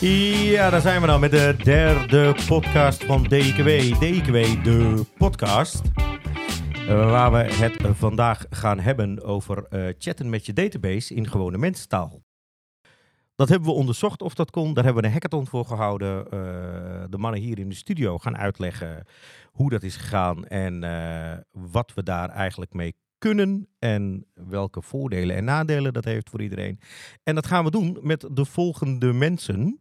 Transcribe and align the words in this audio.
Ja, 0.00 0.70
daar 0.70 0.80
zijn 0.80 1.00
we 1.00 1.06
dan 1.06 1.20
met 1.20 1.30
de 1.30 1.54
derde 1.62 2.34
podcast 2.46 3.04
van 3.04 3.22
DKW. 3.22 3.68
DKW, 4.00 4.64
de 4.64 5.04
podcast. 5.16 5.82
Uh, 6.78 7.10
waar 7.10 7.32
we 7.32 7.38
het 7.38 7.76
vandaag 7.96 8.44
gaan 8.50 8.78
hebben 8.78 9.22
over 9.22 9.66
uh, 9.70 9.88
chatten 9.98 10.30
met 10.30 10.46
je 10.46 10.52
database 10.52 11.14
in 11.14 11.28
gewone 11.28 11.58
mensentaal. 11.58 12.22
Dat 13.34 13.48
hebben 13.48 13.68
we 13.68 13.74
onderzocht 13.74 14.22
of 14.22 14.34
dat 14.34 14.50
kon. 14.50 14.74
Daar 14.74 14.84
hebben 14.84 15.02
we 15.02 15.08
een 15.08 15.14
hackathon 15.14 15.46
voor 15.46 15.64
gehouden. 15.64 16.24
de 17.10 17.18
mannen 17.18 17.40
hier 17.40 17.58
in 17.58 17.68
de 17.68 17.74
studio 17.74 18.18
gaan 18.18 18.36
uitleggen 18.36 19.04
hoe 19.50 19.70
dat 19.70 19.82
is 19.82 19.96
gegaan 19.96 20.46
en 20.46 20.80
wat 21.50 21.94
we 21.94 22.02
daar 22.02 22.28
eigenlijk 22.28 22.72
mee 22.72 22.94
kunnen 23.18 23.68
en 23.78 24.26
welke 24.34 24.82
voordelen 24.82 25.36
en 25.36 25.44
nadelen 25.44 25.92
dat 25.92 26.04
heeft 26.04 26.30
voor 26.30 26.42
iedereen. 26.42 26.80
En 27.22 27.34
dat 27.34 27.46
gaan 27.46 27.64
we 27.64 27.70
doen 27.70 27.98
met 28.00 28.28
de 28.32 28.44
volgende 28.44 29.12
mensen. 29.12 29.80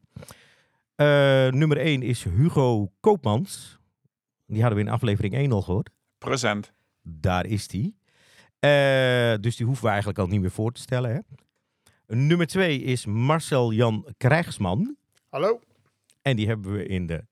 Uh, 0.95 1.51
nummer 1.51 1.77
1 1.77 2.01
is 2.01 2.23
Hugo 2.23 2.91
Koopmans. 2.99 3.79
Die 4.45 4.61
hadden 4.61 4.79
we 4.79 4.85
in 4.85 4.91
aflevering 4.91 5.33
1 5.33 5.51
al 5.51 5.61
gehoord. 5.61 5.89
Present. 6.17 6.71
Daar 7.01 7.45
is 7.45 7.67
die. 7.67 7.95
Uh, 8.59 9.33
dus 9.39 9.55
die 9.55 9.65
hoeven 9.65 9.83
we 9.83 9.89
eigenlijk 9.89 10.19
al 10.19 10.27
niet 10.27 10.41
meer 10.41 10.51
voor 10.51 10.71
te 10.71 10.81
stellen. 10.81 11.11
Hè? 11.11 11.19
Nummer 12.15 12.47
2 12.47 12.81
is 12.81 13.05
Marcel 13.05 13.71
Jan 13.73 14.07
Krijgsman. 14.17 14.95
Hallo. 15.29 15.59
En 16.21 16.35
die 16.35 16.47
hebben 16.47 16.71
we 16.71 16.85
in, 16.85 17.07
de, 17.07 17.25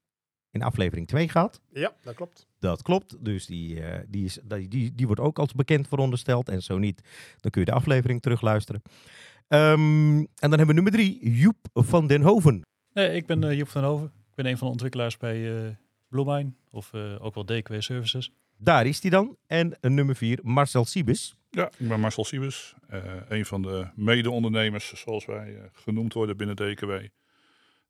in 0.51 0.61
aflevering 0.61 1.07
2 1.07 1.29
gehad. 1.29 1.61
Ja, 1.71 1.93
dat 2.01 2.15
klopt. 2.15 2.47
Dat 2.59 2.81
klopt. 2.81 3.25
Dus 3.25 3.45
die, 3.45 3.75
uh, 3.75 3.95
die, 4.07 4.25
is, 4.25 4.39
die, 4.43 4.67
die, 4.67 4.95
die 4.95 5.05
wordt 5.05 5.21
ook 5.21 5.39
als 5.39 5.53
bekend 5.53 5.87
verondersteld. 5.87 6.49
En 6.49 6.63
zo 6.63 6.77
niet, 6.77 7.01
dan 7.39 7.51
kun 7.51 7.61
je 7.61 7.67
de 7.67 7.73
aflevering 7.73 8.21
terugluisteren. 8.21 8.81
Um, 9.47 10.17
en 10.17 10.49
dan 10.49 10.57
hebben 10.57 10.67
we 10.67 10.73
nummer 10.73 10.91
3, 10.91 11.29
Joep 11.29 11.67
van 11.73 12.07
den 12.07 12.21
Hoven. 12.21 12.61
Nee, 12.93 13.15
ik 13.15 13.25
ben 13.25 13.43
uh, 13.43 13.57
Joep 13.57 13.67
van 13.67 13.83
Hoven. 13.83 14.05
Ik 14.05 14.35
ben 14.35 14.45
een 14.45 14.57
van 14.57 14.67
de 14.67 14.73
ontwikkelaars 14.73 15.17
bij 15.17 15.37
uh, 15.37 15.69
Bluemine, 16.09 16.53
of 16.71 16.93
uh, 16.93 17.25
ook 17.25 17.35
wel 17.35 17.45
DKW 17.45 17.73
Services. 17.79 18.31
Daar 18.57 18.85
is 18.85 19.01
hij 19.01 19.11
dan. 19.11 19.37
En 19.47 19.77
nummer 19.81 20.15
vier, 20.15 20.39
Marcel 20.41 20.85
Siebes. 20.85 21.35
Ja, 21.49 21.71
ik 21.77 21.87
ben 21.87 21.99
Marcel 21.99 22.25
Siebes. 22.25 22.75
een 23.27 23.45
van 23.45 23.61
de 23.61 23.87
mede-ondernemers, 23.95 24.93
zoals 24.95 25.25
wij 25.25 25.69
genoemd 25.73 26.13
worden 26.13 26.37
binnen 26.37 26.55
DKW. 26.55 26.91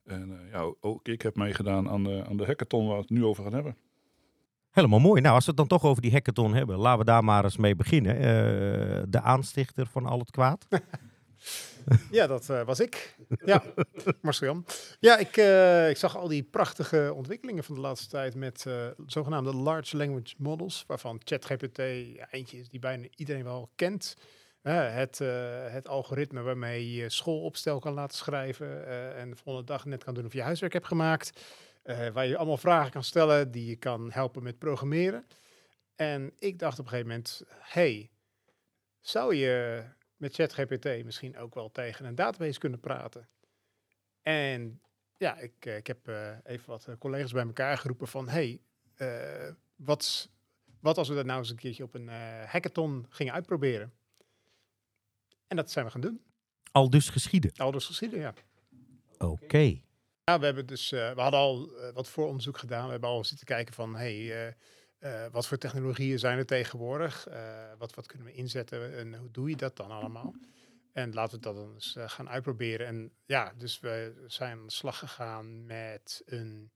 En 0.04 0.40
ja, 0.52 0.74
ook 0.80 1.08
ik 1.08 1.22
heb 1.22 1.36
meegedaan 1.36 1.90
aan 1.90 2.04
de, 2.04 2.24
aan 2.30 2.38
de 2.38 2.46
hackathon 2.46 2.86
waar 2.86 2.96
we 2.96 3.02
het 3.02 3.10
nu 3.10 3.26
over 3.26 3.44
gaan 3.44 3.54
hebben. 3.54 3.78
Helemaal 4.70 5.00
mooi. 5.00 5.22
Nou, 5.22 5.36
als 5.36 5.44
we 5.46 5.50
het 5.50 5.60
dan 5.60 5.80
toch 5.80 5.90
over 5.90 6.02
die 6.02 6.12
hackathon 6.12 6.54
hebben, 6.54 6.78
laten 6.78 7.00
we 7.00 7.06
daar 7.06 7.24
maar 7.24 7.44
eens 7.44 7.58
mee 7.58 7.76
beginnen. 7.76 8.16
de 9.12 9.22
aanstichter 9.22 9.88
van 9.88 10.06
al 10.06 10.20
het 10.20 10.32
kwaad. 10.32 10.68
Ja, 12.12 12.28
dat 12.28 12.50
uh, 12.50 12.66
was 12.66 12.80
ik. 12.80 13.16
Ja, 13.46 13.64
Marcel 14.22 14.64
Ja, 15.00 15.18
ik, 15.18 15.38
uh, 15.38 15.90
ik 15.90 15.98
zag 15.98 16.18
al 16.18 16.28
die 16.28 16.44
prachtige 16.44 17.12
ontwikkelingen 17.16 17.64
van 17.64 17.76
de 17.76 17.82
laatste 17.82 18.08
tijd 18.10 18.36
met 18.36 18.66
uh, 18.68 18.88
zogenaamde 19.06 19.56
large 19.56 19.98
language 19.98 20.36
models, 20.38 20.84
waarvan 20.88 21.22
ChatGPT 21.24 21.80
eentje 22.32 22.60
is 22.60 22.70
die 22.70 22.80
bijna 22.80 23.08
iedereen 23.16 23.44
wel 23.44 23.70
kent. 23.76 24.18
het, 24.62 25.18
het 25.70 25.88
algoritme 25.88 26.42
waarmee 26.42 26.94
je 26.94 27.10
schoolopstel 27.10 27.80
kan 27.80 27.94
laten 27.94 28.18
schrijven 28.18 28.88
en 29.16 29.30
de 29.30 29.36
volgende 29.36 29.68
dag 29.68 29.86
net 29.86 30.04
kan 30.04 30.14
doen 30.14 30.26
of 30.26 30.34
je 30.34 30.42
huiswerk 30.42 30.74
hebt 30.74 30.88
gemaakt. 30.88 31.42
waar 32.14 32.28
je 32.28 32.38
allemaal 32.38 32.58
vragen 32.58 32.92
kan 32.92 33.04
stellen 33.04 33.52
die 33.52 33.66
je 33.66 33.76
kan 33.76 34.12
helpen 34.12 34.44
met 34.44 34.60
programmeren. 34.60 35.26
En 35.96 36.34
ik 36.40 36.60
dacht 36.60 36.80
op 36.80 36.86
een 36.86 36.92
gegeven 36.92 37.10
moment, 37.10 37.44
hey, 37.60 38.12
zou 39.02 39.36
je 39.36 39.84
met 40.24 40.36
ChatGPT 40.36 41.04
misschien 41.06 41.38
ook 41.38 41.56
wel 41.56 41.72
tegen 41.72 42.06
een 42.06 42.16
database 42.16 42.60
kunnen 42.60 42.80
praten. 42.80 43.28
En 44.22 44.82
ja, 45.18 45.38
ik, 45.38 45.54
eh, 45.60 45.78
ik 45.78 45.88
heb 45.88 46.08
uh, 46.08 46.30
even 46.44 46.70
wat 46.70 46.88
eh, 46.88 46.96
collega's 47.00 47.32
bij 47.32 47.44
elkaar 47.44 47.78
geroepen 47.78 48.08
van, 48.08 48.30
hey, 48.30 48.62
uh, 48.98 49.52
wat, 49.76 50.30
wat 50.80 50.98
als 50.98 51.08
we 51.08 51.16
dat 51.16 51.26
nou 51.26 51.40
eens 51.40 51.50
een 51.50 51.56
keertje 51.56 51.84
op 51.84 51.94
een 51.94 52.08
uh, 52.08 52.44
hackathon 52.44 53.06
gingen 53.10 53.34
uitproberen? 53.34 53.94
En 55.48 55.56
dat 55.56 55.72
zijn 55.72 55.86
we 55.86 55.92
gaan 55.92 56.02
doen. 56.02 56.22
Al 56.72 56.90
dus 56.90 57.10
geschieden? 57.10 57.52
Al 57.56 57.72
dus 57.72 57.86
geschieden, 57.86 58.20
ja. 58.20 58.34
Oké. 59.14 59.26
Okay. 59.26 59.84
Ja, 60.24 60.40
we 60.40 60.46
hebben 60.46 60.66
dus, 60.66 60.90
we 60.90 61.14
hadden 61.16 61.40
al 61.40 61.72
wat 61.94 62.10
vooronderzoek 62.10 62.58
gedaan. 62.58 62.86
We 62.86 62.92
hebben 62.92 63.10
al 63.10 63.24
zitten 63.24 63.46
kijken 63.46 63.74
van, 63.74 63.96
hey, 63.96 64.56
uh, 65.04 65.26
wat 65.32 65.48
voor 65.48 65.58
technologieën 65.58 66.20
zijn 66.20 66.38
er 66.38 66.46
tegenwoordig? 66.46 67.28
Uh, 67.30 67.72
wat, 67.78 67.94
wat 67.94 68.08
kunnen 68.08 68.28
we 68.28 68.34
inzetten 68.34 68.98
en 68.98 69.16
hoe 69.16 69.32
doe 69.32 69.50
je 69.50 69.56
dat 69.56 69.78
dan 69.78 69.92
allemaal? 69.92 70.36
En 70.92 71.14
laten 71.14 71.38
we 71.38 71.44
dat 71.44 71.56
dan 71.56 71.74
eens 71.74 71.96
uh, 71.96 72.10
gaan 72.10 72.30
uitproberen. 72.30 72.88
En 72.88 73.12
ja, 73.26 73.54
dus 73.58 73.80
we 73.80 74.24
zijn 74.28 74.58
aan 74.58 74.66
de 74.66 74.72
slag 74.72 75.00
gegaan 75.00 75.66
met 75.66 76.22
een, 76.26 76.72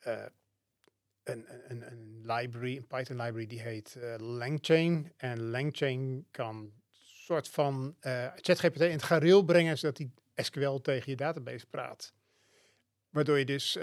een, 0.00 1.46
een, 1.68 1.90
een, 1.92 2.20
library, 2.22 2.76
een 2.76 2.86
Python 2.86 3.16
library, 3.16 3.46
die 3.46 3.60
heet 3.60 3.96
LangChain. 4.18 5.12
En 5.16 5.50
LangChain 5.50 6.26
kan 6.30 6.72
soort 6.92 7.48
van 7.48 7.96
ChatGPT 8.34 8.80
in 8.80 8.90
het 8.90 9.02
gareel 9.02 9.42
brengen, 9.42 9.78
zodat 9.78 9.98
hij 9.98 10.10
SQL 10.44 10.80
tegen 10.82 11.10
je 11.10 11.16
database 11.16 11.66
praat. 11.66 12.14
Waardoor 13.10 13.38
je 13.38 13.44
dus 13.44 13.78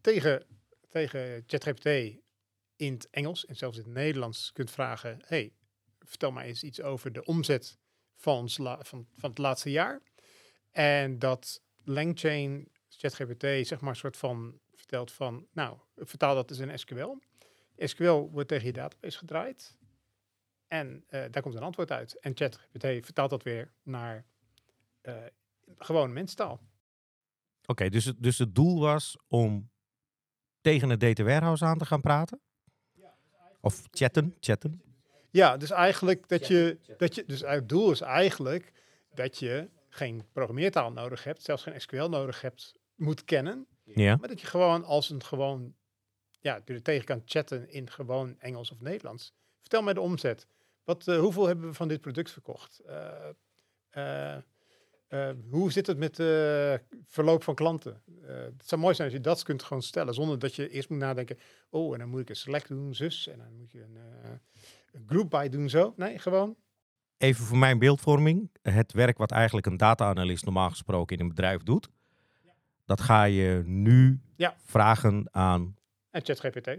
tegen, 0.00 0.46
tegen 0.88 1.44
ChatGPT 1.46 2.20
in 2.82 2.92
het 2.92 3.10
Engels 3.10 3.46
en 3.46 3.56
zelfs 3.56 3.78
in 3.78 3.84
het 3.84 3.92
Nederlands 3.92 4.52
kunt 4.52 4.70
vragen: 4.70 5.18
hey, 5.26 5.52
vertel 5.98 6.32
mij 6.32 6.46
eens 6.46 6.62
iets 6.62 6.80
over 6.80 7.12
de 7.12 7.24
omzet 7.24 7.78
van, 8.16 8.36
ons 8.36 8.54
van, 8.54 9.06
van 9.14 9.30
het 9.30 9.38
laatste 9.38 9.70
jaar. 9.70 10.02
En 10.70 11.18
dat 11.18 11.62
LangChain, 11.84 12.68
ChatGPT, 12.88 13.66
zeg 13.66 13.80
maar 13.80 13.90
een 13.90 13.96
soort 13.96 14.16
van 14.16 14.60
vertelt 14.74 15.12
van, 15.12 15.46
nou, 15.52 15.78
vertaal 15.96 16.34
dat 16.34 16.50
eens 16.50 16.58
in 16.58 16.78
SQL. 16.78 17.18
SQL 17.76 18.30
wordt 18.30 18.48
tegen 18.48 18.66
je 18.66 18.72
database 18.72 19.18
gedraaid. 19.18 19.76
En 20.66 21.04
uh, 21.08 21.24
daar 21.30 21.42
komt 21.42 21.54
een 21.54 21.62
antwoord 21.62 21.90
uit. 21.90 22.18
En 22.18 22.36
ChatGPT 22.36 22.82
vertaalt 22.82 23.30
dat 23.30 23.42
weer 23.42 23.72
naar 23.82 24.26
uh, 25.02 25.16
gewoon 25.78 26.12
mensentaal. 26.12 26.60
Oké, 27.66 27.88
dus, 27.88 28.04
dus 28.04 28.38
het 28.38 28.54
doel 28.54 28.80
was 28.80 29.16
om 29.28 29.70
tegen 30.60 30.88
het 30.88 31.00
data 31.00 31.22
warehouse 31.22 31.64
aan 31.64 31.78
te 31.78 31.86
gaan 31.86 32.00
praten? 32.00 32.40
Of 33.64 33.82
chatten, 33.90 34.36
chatten. 34.40 34.82
Ja, 35.30 35.56
dus 35.56 35.70
eigenlijk 35.70 36.28
dat 36.28 36.46
je, 36.46 36.78
dat 36.96 37.14
je, 37.14 37.24
dus 37.26 37.40
het 37.40 37.68
doel 37.68 37.90
is 37.90 38.00
eigenlijk 38.00 38.72
dat 39.14 39.38
je 39.38 39.68
geen 39.88 40.22
programmeertaal 40.32 40.92
nodig 40.92 41.24
hebt, 41.24 41.42
zelfs 41.42 41.62
geen 41.62 41.80
SQL 41.80 42.08
nodig 42.08 42.40
hebt, 42.40 42.74
moet 42.94 43.24
kennen. 43.24 43.66
Ja. 43.84 44.16
Maar 44.16 44.28
dat 44.28 44.40
je 44.40 44.46
gewoon 44.46 44.84
als 44.84 45.10
een 45.10 45.24
gewoon, 45.24 45.74
ja, 46.40 46.54
dat 46.54 46.66
je 46.66 46.82
tegen 46.82 47.04
kan 47.04 47.22
chatten 47.24 47.70
in 47.70 47.90
gewoon 47.90 48.38
Engels 48.38 48.70
of 48.70 48.80
Nederlands. 48.80 49.32
Vertel 49.60 49.82
mij 49.82 49.94
de 49.94 50.00
omzet. 50.00 50.46
Wat, 50.84 51.06
uh, 51.06 51.18
hoeveel 51.18 51.46
hebben 51.46 51.68
we 51.68 51.74
van 51.74 51.88
dit 51.88 52.00
product 52.00 52.30
verkocht? 52.30 52.80
Uh, 52.86 53.28
uh, 53.92 54.36
uh, 55.12 55.30
hoe 55.50 55.72
zit 55.72 55.86
het 55.86 55.98
met 55.98 56.16
de 56.16 56.80
verloop 57.06 57.42
van 57.42 57.54
klanten? 57.54 58.02
Uh, 58.06 58.28
het 58.28 58.68
zou 58.68 58.80
mooi 58.80 58.94
zijn 58.94 59.08
als 59.08 59.16
je 59.16 59.22
dat 59.22 59.42
kunt 59.42 59.62
gewoon 59.62 59.82
stellen, 59.82 60.14
zonder 60.14 60.38
dat 60.38 60.54
je 60.54 60.68
eerst 60.68 60.88
moet 60.88 60.98
nadenken, 60.98 61.38
oh, 61.70 61.92
en 61.92 61.98
dan 61.98 62.08
moet 62.08 62.20
ik 62.20 62.28
een 62.28 62.36
select 62.36 62.68
doen, 62.68 62.94
zus, 62.94 63.28
en 63.28 63.38
dan 63.38 63.56
moet 63.56 63.72
je 63.72 63.82
een, 63.82 63.96
uh, 63.96 64.30
een 64.92 65.04
group 65.06 65.30
by 65.30 65.48
doen, 65.48 65.68
zo. 65.68 65.92
Nee, 65.96 66.18
gewoon. 66.18 66.56
Even 67.16 67.44
voor 67.44 67.58
mijn 67.58 67.78
beeldvorming, 67.78 68.50
het 68.62 68.92
werk 68.92 69.18
wat 69.18 69.30
eigenlijk 69.30 69.66
een 69.66 69.76
data-analyst 69.76 70.44
normaal 70.44 70.70
gesproken 70.70 71.16
in 71.16 71.22
een 71.22 71.28
bedrijf 71.28 71.62
doet, 71.62 71.88
ja. 72.44 72.52
dat 72.84 73.00
ga 73.00 73.24
je 73.24 73.62
nu 73.66 74.20
ja. 74.36 74.56
vragen 74.64 75.28
aan... 75.30 75.76
En 76.10 76.24
ChatGPT. 76.24 76.78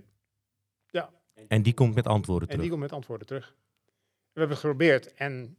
Ja. 0.90 1.10
En 1.48 1.62
die 1.62 1.74
komt 1.74 1.96
met 1.96 2.08
antwoorden 2.08 2.48
terug. 2.48 2.64
En 2.64 2.70
die 2.70 2.70
komt 2.70 2.82
met 2.82 2.92
antwoorden 2.92 3.28
terug. 3.28 3.56
We 4.32 4.40
hebben 4.40 4.58
geprobeerd 4.58 5.14
en 5.14 5.58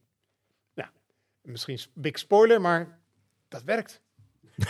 Misschien 1.45 1.79
big 1.95 2.19
spoiler, 2.19 2.61
maar 2.61 2.99
dat 3.49 3.63
werkt. 3.63 4.03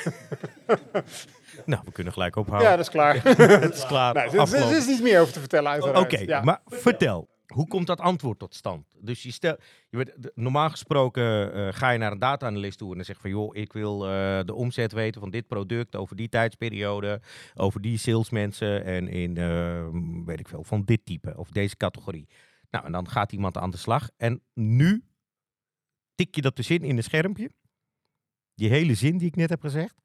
nou, 1.66 1.82
we 1.84 1.92
kunnen 1.92 2.12
gelijk 2.12 2.36
ophouden. 2.36 2.70
Ja, 2.70 2.76
dat 2.76 2.84
is 2.84 2.90
klaar. 2.90 3.22
het 3.60 3.74
is 3.74 3.86
klaar. 3.86 4.14
Nou, 4.14 4.56
er, 4.56 4.76
is 4.76 4.86
niets 4.86 5.00
meer 5.00 5.20
over 5.20 5.32
te 5.32 5.40
vertellen 5.40 5.70
uiteraard. 5.70 6.04
Oké, 6.04 6.18
ja. 6.18 6.42
maar 6.42 6.60
vertel. 6.66 7.32
Hoe 7.46 7.68
komt 7.68 7.86
dat 7.86 8.00
antwoord 8.00 8.38
tot 8.38 8.54
stand? 8.54 8.86
Dus 9.00 9.22
je 9.22 9.32
stel, 9.32 9.56
je 9.88 9.96
weet, 9.96 10.30
normaal 10.34 10.70
gesproken 10.70 11.56
uh, 11.56 11.68
ga 11.72 11.90
je 11.90 11.98
naar 11.98 12.12
een 12.12 12.18
data-analyst 12.18 12.78
toe 12.78 12.90
en 12.90 12.96
dan 12.96 13.04
zeg 13.04 13.20
van 13.20 13.30
joh, 13.30 13.56
ik 13.56 13.72
wil 13.72 14.08
uh, 14.08 14.40
de 14.44 14.54
omzet 14.54 14.92
weten 14.92 15.20
van 15.20 15.30
dit 15.30 15.46
product 15.46 15.96
over 15.96 16.16
die 16.16 16.28
tijdsperiode, 16.28 17.20
over 17.54 17.80
die 17.80 17.98
salesmensen 17.98 18.84
en 18.84 19.08
in, 19.08 19.36
uh, 19.36 19.86
weet 20.24 20.40
ik 20.40 20.48
veel, 20.48 20.64
van 20.64 20.82
dit 20.84 21.00
type 21.04 21.34
of 21.36 21.50
deze 21.50 21.76
categorie. 21.76 22.28
Nou, 22.70 22.84
en 22.84 22.92
dan 22.92 23.08
gaat 23.08 23.32
iemand 23.32 23.56
aan 23.56 23.70
de 23.70 23.76
slag. 23.76 24.08
En 24.16 24.42
nu 24.54 25.04
tik 26.14 26.34
je 26.34 26.40
dat 26.40 26.56
dus 26.56 26.70
in 26.70 26.82
in 26.82 26.96
een 26.96 27.02
schermpje. 27.02 27.50
Die 28.54 28.68
hele 28.68 28.94
zin 28.94 29.18
die 29.18 29.28
ik 29.28 29.36
net 29.36 29.48
heb 29.48 29.60
gezegd. 29.60 30.02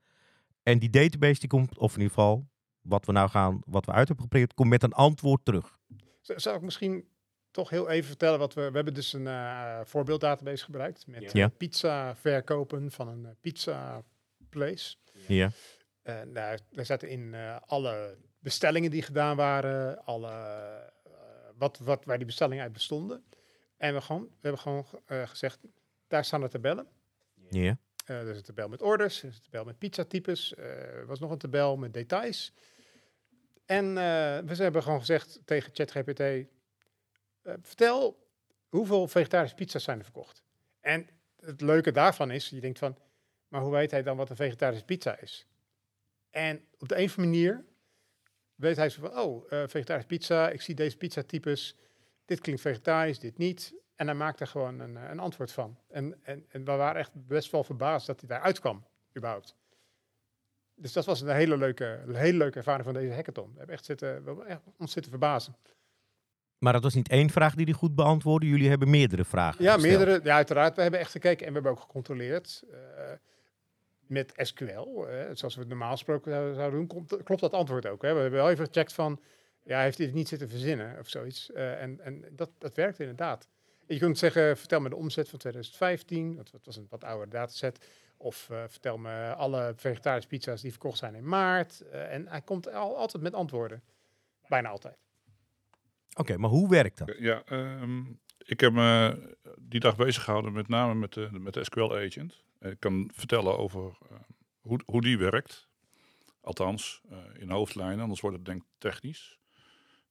En 0.64 0.80
die 0.80 0.90
database 0.90 1.40
die 1.40 1.50
komt, 1.50 1.78
of 1.78 1.94
in 1.96 2.02
ieder 2.02 2.14
geval 2.14 2.48
wat 2.82 3.06
we 3.06 3.12
nou 3.12 3.30
gaan, 3.30 3.62
wat 3.66 3.86
we 3.86 3.92
uit 3.92 4.08
hebben 4.08 4.26
geprobeerd, 4.26 4.54
komt 4.54 4.70
met 4.70 4.84
een 4.84 4.94
antwoord 4.94 5.46
terug. 5.46 5.78
Zou 6.22 6.56
ik 6.56 6.62
misschien 6.62 7.08
toch 7.52 7.70
heel 7.70 7.90
even 7.90 8.08
vertellen 8.08 8.40
wat 8.40 8.54
we. 8.54 8.70
We 8.70 8.76
hebben 8.76 8.94
dus 8.94 9.14
een 9.14 9.26
uh, 9.26 9.80
voorbeelddatabase 9.84 10.64
gebruikt 10.64 11.08
met 11.08 11.32
ja. 11.32 11.46
uh, 11.46 11.58
pizza 11.58 12.16
verkopen 12.16 12.92
van 12.92 13.08
een 13.08 13.24
uh, 13.24 13.30
pizza 13.42 14.04
Place. 14.50 14.96
Ja. 15.28 15.52
En 16.04 16.34
daar, 16.34 16.60
daar 16.72 16.86
zaten 16.86 17.10
in 17.10 17.34
eh, 17.34 17.58
alle 17.66 18.18
bestellingen 18.40 18.92
die 18.92 19.02
gedaan 19.02 19.36
waren, 19.36 20.06
alle, 20.06 20.32
eh, 21.06 21.12
wat, 21.58 21.78
wat, 21.78 22.06
waar 22.06 22.18
die 22.18 22.26
bestellingen 22.26 22.64
uit 22.64 22.74
bestonden. 22.74 23.24
En 23.78 23.94
we, 23.94 24.02
gewoon, 24.02 24.22
we 24.22 24.38
hebben 24.42 24.62
gewoon 24.62 24.86
eh, 25.06 25.28
gezegd, 25.28 25.60
daar 26.10 26.26
staan 26.26 26.42
de 26.42 26.48
tabellen. 26.48 26.88
Ja. 27.50 27.78
Eh, 28.06 28.20
er 28.20 28.28
is 28.28 28.38
een 28.38 28.44
tabel 28.44 28.68
met 28.68 28.82
orders, 28.82 29.24
er 29.24 29.30
is 29.30 29.36
een 29.36 29.42
tabel 29.42 29.66
met 29.66 29.78
pizzatypes, 29.78 30.54
eh, 30.54 30.66
er 30.96 31.06
was 31.06 31.20
nog 31.20 31.32
een 31.32 31.38
tabel 31.38 31.78
met 31.78 31.94
details. 31.94 32.54
En 33.70 33.86
eh, 33.88 34.38
we 34.46 34.56
hebben 34.56 34.84
gewoon 34.84 35.00
gezegd 35.00 35.42
tegen 35.46 35.74
ChatGPT, 35.74 36.20
eh, 36.20 36.46
vertel 37.62 38.28
hoeveel 38.70 39.08
vegetarische 39.08 39.56
pizza's 39.56 39.84
zijn 39.84 39.98
er 39.98 40.04
verkocht. 40.04 40.44
En 40.82 41.08
het 41.40 41.62
leuke 41.62 41.92
daarvan 41.92 42.32
is, 42.32 42.50
je 42.50 42.60
denkt 42.60 42.80
van, 42.80 42.98
maar 43.48 43.62
hoe 43.62 43.72
weet 43.72 43.92
hij 43.92 44.04
dan 44.04 44.18
wat 44.18 44.30
een 44.30 44.36
vegetarische 44.36 44.86
pizza 44.86 45.20
is? 45.20 45.48
En 46.30 46.66
op 46.78 46.88
de 46.88 46.98
een 46.98 47.04
of 47.04 47.18
andere 47.18 47.38
manier 47.38 47.66
weet 48.56 48.76
hij 48.76 48.90
zo 48.90 49.02
van, 49.02 49.18
oh, 49.20 49.52
eh 49.52 49.68
vegetarische 49.68 50.08
pizza, 50.08 50.50
ik 50.50 50.62
zie 50.62 50.76
deze 50.76 50.98
pizzatypes, 50.98 51.76
dit 52.26 52.40
klinkt 52.40 52.62
vegetarisch, 52.62 53.20
dit 53.20 53.38
niet. 53.38 53.74
En 54.00 54.06
hij 54.08 54.16
maakt 54.16 54.40
er 54.40 54.48
gewoon 54.48 54.80
een, 54.80 54.98
eh, 54.98 55.10
een 55.10 55.20
antwoord 55.20 55.52
van. 55.52 55.78
En, 55.90 56.20
en, 56.24 56.46
en 56.50 56.66
we 56.66 56.72
waren 56.72 57.00
echt 57.02 57.12
best 57.14 57.52
wel 57.52 57.64
verbaasd 57.64 58.08
dat 58.08 58.20
hij 58.20 58.30
daar 58.30 58.42
uitkwam, 58.42 58.86
überhaupt. 59.18 59.56
Dus 60.76 60.94
dat 60.94 61.06
was 61.06 61.22
een 61.22 61.30
hele 61.30 61.58
leuke, 61.58 62.04
een 62.08 62.16
hele 62.16 62.38
leuke 62.38 62.58
ervaring 62.58 62.84
van 62.86 62.94
deze 62.94 63.14
hackathon. 63.14 63.52
We 63.52 63.58
hebben 63.58 63.76
echt 63.76 63.86
zitten, 63.86 64.24
we 64.24 64.30
hebben 64.30 64.46
echt 64.48 64.62
ons 64.78 64.92
zitten 64.92 65.12
verbazen. 65.12 65.56
Maar 66.58 66.74
dat 66.74 66.84
was 66.84 66.94
niet 66.94 67.10
één 67.10 67.30
vraag 67.30 67.56
die 67.56 67.66
hij 67.66 67.74
goed 67.74 67.96
beantwoordde. 67.96 68.48
Jullie 68.50 68.70
hebben 68.70 68.90
meerdere 68.90 69.26
vragen 69.26 69.64
Ja, 69.64 69.74
gesteld. 69.74 69.98
meerdere. 69.98 70.20
Ja, 70.24 70.36
uiteraard. 70.36 70.76
We 70.76 70.82
hebben 70.82 71.00
echt 71.00 71.12
gekeken 71.12 71.40
en 71.46 71.48
we 71.48 71.54
hebben 71.54 71.72
ook 71.72 71.80
gecontroleerd 71.80 72.64
eh, 72.72 72.80
met 74.00 74.34
SQL. 74.36 75.04
eh, 75.06 75.30
zoals 75.34 75.54
we 75.56 75.60
het 75.60 75.70
normaal 75.70 75.92
gesproken 75.92 76.56
zouden 76.56 76.80
doen. 76.80 76.88
Klopt, 76.88 77.24
klopt 77.24 77.42
dat 77.42 77.54
antwoord 77.54 77.86
ook? 77.88 78.02
Hè? 78.02 78.14
We 78.14 78.20
hebben 78.20 78.40
wel 78.40 78.50
even 78.50 78.66
gecheckt 78.66 78.94
van, 78.94 79.20
ja, 79.64 79.82
heeft 79.82 79.98
hij 79.98 80.06
het 80.08 80.16
niet 80.16 80.28
zitten 80.28 80.50
verzinnen 80.50 81.00
of 81.00 81.08
zoiets? 81.10 81.52
En 81.52 82.00
en 82.02 82.26
dat, 82.32 82.50
dat 82.58 82.76
werkt 82.76 83.00
inderdaad. 83.00 83.48
Je 83.90 84.00
kunt 84.00 84.18
zeggen, 84.18 84.58
vertel 84.58 84.80
me 84.80 84.90
de 84.90 84.96
omzet 84.96 85.30
van 85.30 85.40
2015. 85.40 86.36
Dat, 86.36 86.52
dat 86.52 86.66
was 86.66 86.76
een 86.76 86.88
wat 86.90 87.04
oudere 87.04 87.30
dataset. 87.30 87.90
Of 88.18 88.50
eh, 88.50 88.64
vertel 88.68 88.98
me 88.98 89.34
alle 89.34 89.74
vegetarische 89.76 90.30
pizza's 90.30 90.62
die 90.62 90.72
verkocht 90.72 90.98
zijn 90.98 91.16
in 91.16 91.28
maart. 91.28 91.82
Eh, 91.82 92.14
en 92.14 92.28
hij 92.28 92.42
komt 92.42 92.74
al, 92.74 92.98
altijd 92.98 93.24
met 93.24 93.34
antwoorden. 93.34 93.84
Bijna 94.48 94.70
altijd. 94.70 94.98
Oké, 96.16 96.38
maar 96.38 96.50
hoe 96.50 96.70
werkt 96.70 96.98
dat? 96.98 97.16
Ja, 97.18 97.44
ehm, 97.46 98.04
ik 98.38 98.60
heb 98.60 98.74
me 98.74 99.20
die 99.60 99.80
dag 99.80 99.96
bezig 99.96 100.24
gehouden 100.24 100.54
met 100.54 100.68
name 100.68 100.94
met 100.94 101.14
de, 101.14 101.30
met 101.32 101.54
de 101.54 101.64
SQL 101.64 101.96
agent. 101.96 102.44
En 102.60 102.72
Ik 102.72 102.80
kan 102.80 103.12
vertellen 103.14 103.58
over 103.58 103.98
eh, 104.10 104.18
hoe, 104.62 104.80
hoe 104.86 105.02
die 105.02 105.18
werkt. 105.18 105.68
Althans, 106.42 107.02
eh, 107.10 107.18
in 107.38 107.50
hoofdlijnen, 107.50 108.00
anders 108.00 108.22
wordt 108.22 108.36
het 108.38 108.46
denk 108.46 108.62
ik 108.62 108.68
technisch. 108.78 109.40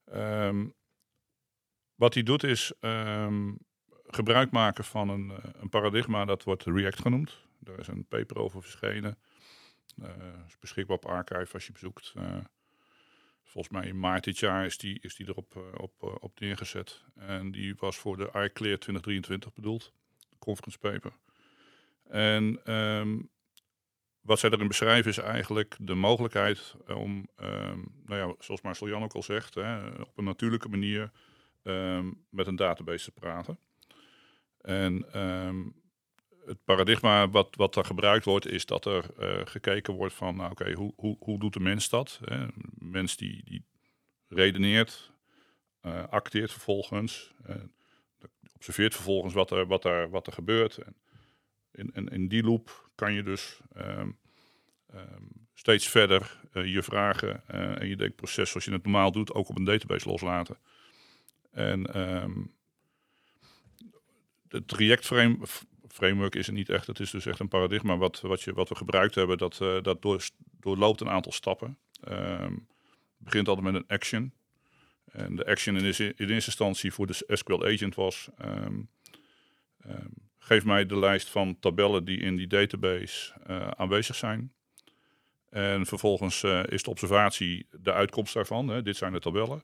Ehm, 0.05 0.67
wat 1.95 2.15
hij 2.15 2.23
doet 2.23 2.43
is 2.43 2.73
ehm, 2.81 3.55
gebruik 4.15 4.51
maken 4.51 4.85
van 4.85 5.09
een, 5.09 5.31
eh, 5.31 5.51
een 5.61 5.69
paradigma 5.69 6.25
dat 6.25 6.45
wordt 6.45 6.65
React 6.65 7.01
genoemd. 7.01 7.47
Daar 7.59 7.79
is 7.79 7.87
een 7.87 8.07
paper 8.09 8.39
over 8.39 8.63
verschenen. 8.63 9.19
Eh, 10.03 10.09
is 10.47 10.59
beschikbaar 10.59 10.97
op 10.97 11.07
Archive 11.07 11.53
als 11.53 11.67
je 11.67 11.73
bezoekt. 11.73 12.13
Eh, 12.17 12.37
Volgens 13.49 13.75
mij 13.75 13.87
in 13.87 14.01
maart 14.01 14.25
dit 14.25 14.39
jaar 14.39 14.65
is 14.65 14.79
die, 14.79 14.99
is 15.01 15.17
die 15.17 15.29
erop 15.29 15.57
op, 15.77 16.19
op 16.21 16.41
neergezet. 16.41 17.05
En 17.15 17.51
die 17.51 17.75
was 17.79 17.97
voor 17.97 18.17
de 18.17 18.25
iClear 18.25 18.79
2023 18.79 19.55
bedoeld. 19.55 19.93
De 20.31 20.37
conference 20.39 20.79
paper. 20.79 21.13
En 22.09 22.61
ehm, 22.65 23.19
wat 24.21 24.39
zij 24.39 24.51
erin 24.51 24.69
beschrijven 24.69 25.11
is 25.11 25.19
eigenlijk 25.19 25.77
de 25.81 25.95
mogelijkheid 25.95 26.75
om, 26.87 27.29
ehm, 27.37 27.79
nou 28.05 28.29
ja, 28.29 28.35
zoals 28.39 28.61
Marcel 28.61 28.89
Jan 28.89 29.03
ook 29.03 29.15
al 29.15 29.23
zegt, 29.23 29.55
hè, 29.55 29.89
op 29.89 30.19
een 30.19 30.25
natuurlijke 30.25 30.69
manier 30.69 31.11
ehm, 31.63 32.11
met 32.31 32.47
een 32.47 32.57
database 32.57 33.05
te 33.05 33.21
praten. 33.21 33.59
En 34.61 35.13
ehm, 35.13 35.65
het 36.49 36.65
paradigma 36.65 37.29
wat, 37.29 37.55
wat 37.57 37.75
daar 37.75 37.85
gebruikt 37.85 38.25
wordt, 38.25 38.47
is 38.47 38.67
dat 38.67 38.85
er 38.85 39.05
eh, 39.19 39.41
gekeken 39.45 39.95
wordt 39.95 40.15
van, 40.15 40.37
nou, 40.37 40.51
oké, 40.51 40.73
hoe, 40.73 40.93
hoe, 40.97 41.17
hoe 41.19 41.39
doet 41.39 41.53
de 41.53 41.61
mens 41.61 41.89
dat? 41.89 42.21
Hè? 42.25 42.37
Een 42.37 42.53
mens 42.79 43.17
die, 43.17 43.45
die 43.45 43.65
redeneert, 44.29 45.13
eh, 45.81 46.05
acteert 46.09 46.51
vervolgens, 46.51 47.35
eh, 47.45 47.57
observeert 48.55 48.95
vervolgens 48.95 49.35
wat 49.35 49.51
er, 49.51 49.67
wat 49.67 49.85
er, 49.85 50.11
wat 50.11 50.27
er 50.27 50.33
gebeurt. 50.33 50.79
En 51.73 51.91
in, 51.93 52.09
in, 52.09 52.29
die 52.29 52.43
loop 52.43 52.91
kan 52.95 53.13
je 53.13 53.23
dus 53.23 53.61
ehm, 53.75 54.11
ehm, 54.87 55.23
steeds 55.55 55.89
verder 55.89 56.41
je 56.53 56.83
vragen 56.83 57.49
en 57.79 57.89
je 57.89 57.97
denkproces 57.97 58.51
zoals 58.51 58.65
je 58.65 58.73
het 58.73 58.83
normaal 58.83 59.13
doet, 59.13 59.35
ook 59.35 59.49
op 59.49 59.57
een 59.57 59.65
database 59.65 60.09
loslaten. 60.09 60.57
En 61.51 61.83
het 64.49 64.73
React 64.73 65.07
frame, 65.07 65.39
framework 65.89 66.35
is 66.35 66.47
het 66.47 66.55
niet 66.55 66.69
echt. 66.69 66.87
Het 66.87 67.01
is 67.01 67.11
dus 67.11 67.27
echt 67.27 67.41
een 67.41 67.49
paradigma 67.49 67.97
wat, 67.97 68.21
wat, 68.21 68.43
je, 68.43 68.53
wat 68.53 68.69
we 68.69 68.75
gebruikt 68.75 69.15
hebben. 69.15 69.39
Dat, 69.39 69.61
eh, 69.61 69.83
dat 69.83 70.03
door, 70.03 70.29
doorloopt 70.61 71.01
een 71.01 71.09
aantal 71.11 71.33
stappen. 71.33 71.79
Ehm, 72.05 72.53
het 72.53 73.19
begint 73.19 73.49
altijd 73.49 73.67
met 73.67 73.75
een 73.75 73.87
action. 73.89 74.33
En 75.13 75.37
de 75.37 75.47
action 75.47 75.77
in, 75.77 75.85
is- 75.85 76.01
in 76.01 76.13
eerste 76.17 76.33
instantie 76.33 76.93
voor 76.93 77.07
de 77.07 77.25
SQL 77.29 77.65
agent 77.65 77.95
was... 77.95 78.29
ehm, 78.39 78.81
ehm, 79.81 80.07
geef 80.39 80.65
mij 80.65 80.87
de 80.87 80.99
lijst 80.99 81.29
van 81.29 81.59
tabellen 81.59 82.05
die 82.05 82.19
in 82.19 82.37
die 82.37 82.47
database 82.47 83.33
eh, 83.47 83.69
aanwezig 83.69 84.17
zijn. 84.17 84.53
En 85.51 85.87
vervolgens 85.87 86.43
eh, 86.43 86.63
is 86.69 86.83
de 86.83 86.91
observatie 86.91 87.67
de 87.71 87.93
uitkomst 87.93 88.35
daarvan. 88.35 88.69
Hè. 88.69 88.83
Dit 88.83 88.97
zijn 88.97 89.13
de 89.13 89.21
tabellen. 89.21 89.63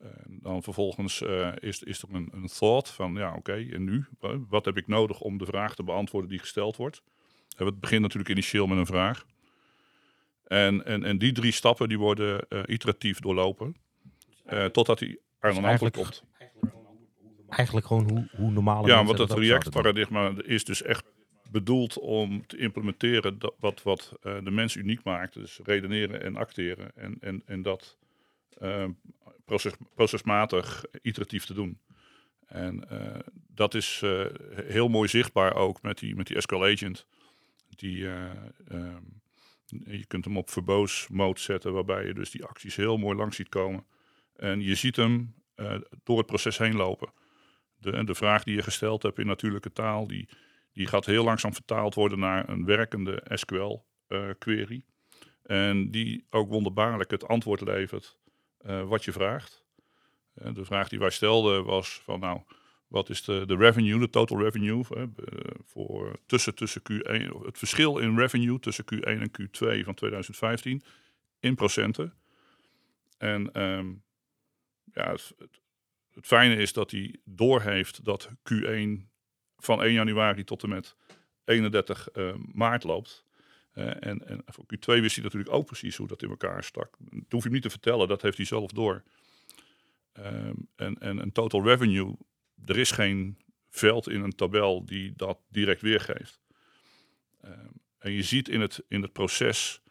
En 0.00 0.38
dan 0.42 0.62
vervolgens 0.62 1.22
eh, 1.22 1.52
is, 1.60 1.82
is 1.82 2.02
er 2.02 2.08
een, 2.12 2.28
een 2.32 2.46
thought 2.46 2.90
van, 2.90 3.14
ja 3.14 3.34
oké, 3.34 3.52
en 3.72 3.84
nu? 3.84 4.04
Wa- 4.20 4.38
Wat 4.48 4.64
heb 4.64 4.76
ik 4.76 4.86
nodig 4.86 5.20
om 5.20 5.38
de 5.38 5.44
vraag 5.44 5.74
te 5.74 5.82
beantwoorden 5.82 6.30
die 6.30 6.38
gesteld 6.38 6.76
wordt? 6.76 7.02
En 7.56 7.66
het 7.66 7.80
begint 7.80 8.02
natuurlijk 8.02 8.30
initieel 8.30 8.66
met 8.66 8.78
een 8.78 8.86
vraag. 8.86 9.24
En, 10.46 10.84
en, 10.84 11.04
en 11.04 11.18
die 11.18 11.32
drie 11.32 11.52
stappen 11.52 11.88
die 11.88 11.98
worden 11.98 12.48
eh, 12.48 12.62
iteratief 12.66 13.20
doorlopen. 13.20 13.76
eh, 14.44 14.64
totdat 14.64 15.00
hij 15.00 15.08
er 15.08 15.48
Dus 15.48 15.58
een 15.58 15.64
antwoord 15.64 15.92
komt. 15.96 16.24
Eigenlijk 17.48 17.86
gewoon 17.86 18.10
hoe, 18.10 18.28
hoe 18.36 18.50
normale 18.50 18.86
Ja, 18.88 19.04
want 19.04 19.16
dat 19.16 19.28
het. 19.28 19.38
React-paradigma 19.38 20.32
is 20.44 20.64
dus 20.64 20.82
echt 20.82 21.04
bedoeld 21.50 21.98
om 21.98 22.46
te 22.46 22.56
implementeren 22.56 23.38
dat, 23.38 23.54
wat, 23.58 23.82
wat 23.82 24.12
eh, 24.22 24.36
de 24.44 24.50
mens 24.50 24.76
uniek 24.76 25.02
maakt. 25.04 25.34
Dus 25.34 25.60
redeneren 25.64 26.22
en 26.22 26.36
acteren. 26.36 26.90
En, 26.94 27.16
en, 27.20 27.42
en 27.46 27.62
dat 27.62 27.96
eh, 28.00 28.05
proces, 29.44 29.72
procesmatig 29.94 30.84
iteratief 31.02 31.44
te 31.44 31.54
doen. 31.54 31.80
En 32.46 32.88
eh, 32.88 33.20
dat 33.48 33.74
is 33.74 34.00
eh, 34.04 34.24
heel 34.64 34.88
mooi 34.88 35.08
zichtbaar 35.08 35.54
ook 35.54 35.82
met 35.82 35.98
die, 35.98 36.16
met 36.16 36.26
die 36.26 36.40
SQL 36.40 36.64
agent. 36.64 37.06
Die, 37.68 38.06
eh, 38.06 38.30
ehm, 38.68 39.02
je 39.66 40.06
kunt 40.06 40.24
hem 40.24 40.36
op 40.36 40.50
verbose 40.50 41.12
mode 41.12 41.40
zetten, 41.40 41.72
waarbij 41.72 42.06
je 42.06 42.14
dus 42.14 42.30
die 42.30 42.44
acties 42.44 42.76
heel 42.76 42.96
mooi 42.96 43.16
langs 43.16 43.36
ziet 43.36 43.48
komen. 43.48 43.86
En 44.36 44.60
je 44.60 44.74
ziet 44.74 44.96
hem 44.96 45.34
door 46.04 46.18
het 46.18 46.26
proces 46.26 46.58
heen 46.58 46.76
lopen. 46.76 47.12
De, 47.78 48.04
de 48.04 48.14
vraag 48.14 48.44
die 48.44 48.54
je 48.54 48.62
gesteld 48.62 49.02
hebt 49.02 49.18
in 49.18 49.26
natuurlijke 49.26 49.72
taal, 49.72 50.06
die, 50.06 50.28
die 50.72 50.86
gaat 50.86 51.06
heel 51.06 51.24
langzaam 51.24 51.52
vertaald 51.52 51.94
worden 51.94 52.18
naar 52.18 52.48
een 52.48 52.64
werkende 52.64 53.22
SQL-query. 53.28 54.84
en 55.42 55.90
die 55.90 56.26
ook 56.30 56.48
wonderbaarlijk 56.48 57.10
het 57.10 57.28
antwoord 57.28 57.60
levert 57.60 58.18
wat 58.66 59.04
je 59.04 59.12
vraagt. 59.12 59.66
Eh, 60.36 60.54
de 60.54 60.64
vraag 60.64 60.88
die 60.88 60.98
wij 60.98 61.10
stelden 61.10 61.64
was 61.64 62.00
van 62.04 62.20
nou, 62.20 62.40
wat 62.86 63.08
is 63.08 63.24
de, 63.24 63.46
de 63.46 63.56
revenue, 63.56 63.98
de 63.98 64.10
total 64.10 64.42
revenue 64.42 64.84
eh, 64.90 65.02
voor 65.64 66.18
tussen, 66.26 66.54
tussen 66.54 66.82
Q1, 66.92 67.32
of 67.32 67.44
het 67.44 67.58
verschil 67.58 67.98
in 67.98 68.18
revenue 68.18 68.58
tussen 68.58 68.84
Q1 68.94 69.00
en 69.00 69.30
Q2 69.30 69.84
van 69.84 69.94
2015 69.94 70.82
in 71.40 71.54
procenten. 71.54 72.14
En 73.18 73.52
ehm, 73.52 73.92
ja, 74.92 75.10
het, 75.10 75.34
het, 75.38 75.60
het 76.10 76.26
fijne 76.26 76.56
is 76.56 76.72
dat 76.72 76.90
hij 76.90 77.16
doorheeft 77.24 78.04
dat 78.04 78.28
Q1 78.28 79.08
van 79.56 79.82
1 79.82 79.92
januari 79.92 80.44
tot 80.44 80.62
en 80.62 80.68
met 80.68 80.96
31 81.44 82.10
eh, 82.10 82.34
maart 82.52 82.84
loopt. 82.84 83.25
Eh, 83.76 83.86
en, 83.86 84.28
en 84.28 84.42
voor 84.46 84.64
Q2 84.64 85.00
wist 85.00 85.14
hij 85.14 85.24
natuurlijk 85.24 85.54
ook 85.54 85.66
precies 85.66 85.96
hoe 85.96 86.06
dat 86.06 86.22
in 86.22 86.28
elkaar 86.28 86.64
stak. 86.64 86.96
Dat 86.98 87.24
hoef 87.30 87.44
je 87.44 87.50
niet 87.50 87.62
te 87.62 87.70
vertellen, 87.70 88.08
dat 88.08 88.22
heeft 88.22 88.36
hij 88.36 88.46
zelf 88.46 88.70
door. 88.70 89.02
Ehm, 90.12 90.54
en, 90.76 90.98
en 90.98 91.18
een 91.18 91.32
total 91.32 91.62
revenue, 91.62 92.16
er 92.64 92.78
is 92.78 92.90
geen 92.90 93.38
veld 93.70 94.08
in 94.08 94.20
een 94.20 94.34
tabel 94.34 94.84
die 94.86 95.12
dat 95.16 95.38
direct 95.48 95.82
weergeeft. 95.82 96.40
Ehm, 97.40 97.66
en 97.98 98.12
je 98.12 98.22
ziet 98.22 98.48
in 98.48 98.60
het, 98.60 98.84
in 98.88 99.02
het 99.02 99.12
proces 99.12 99.82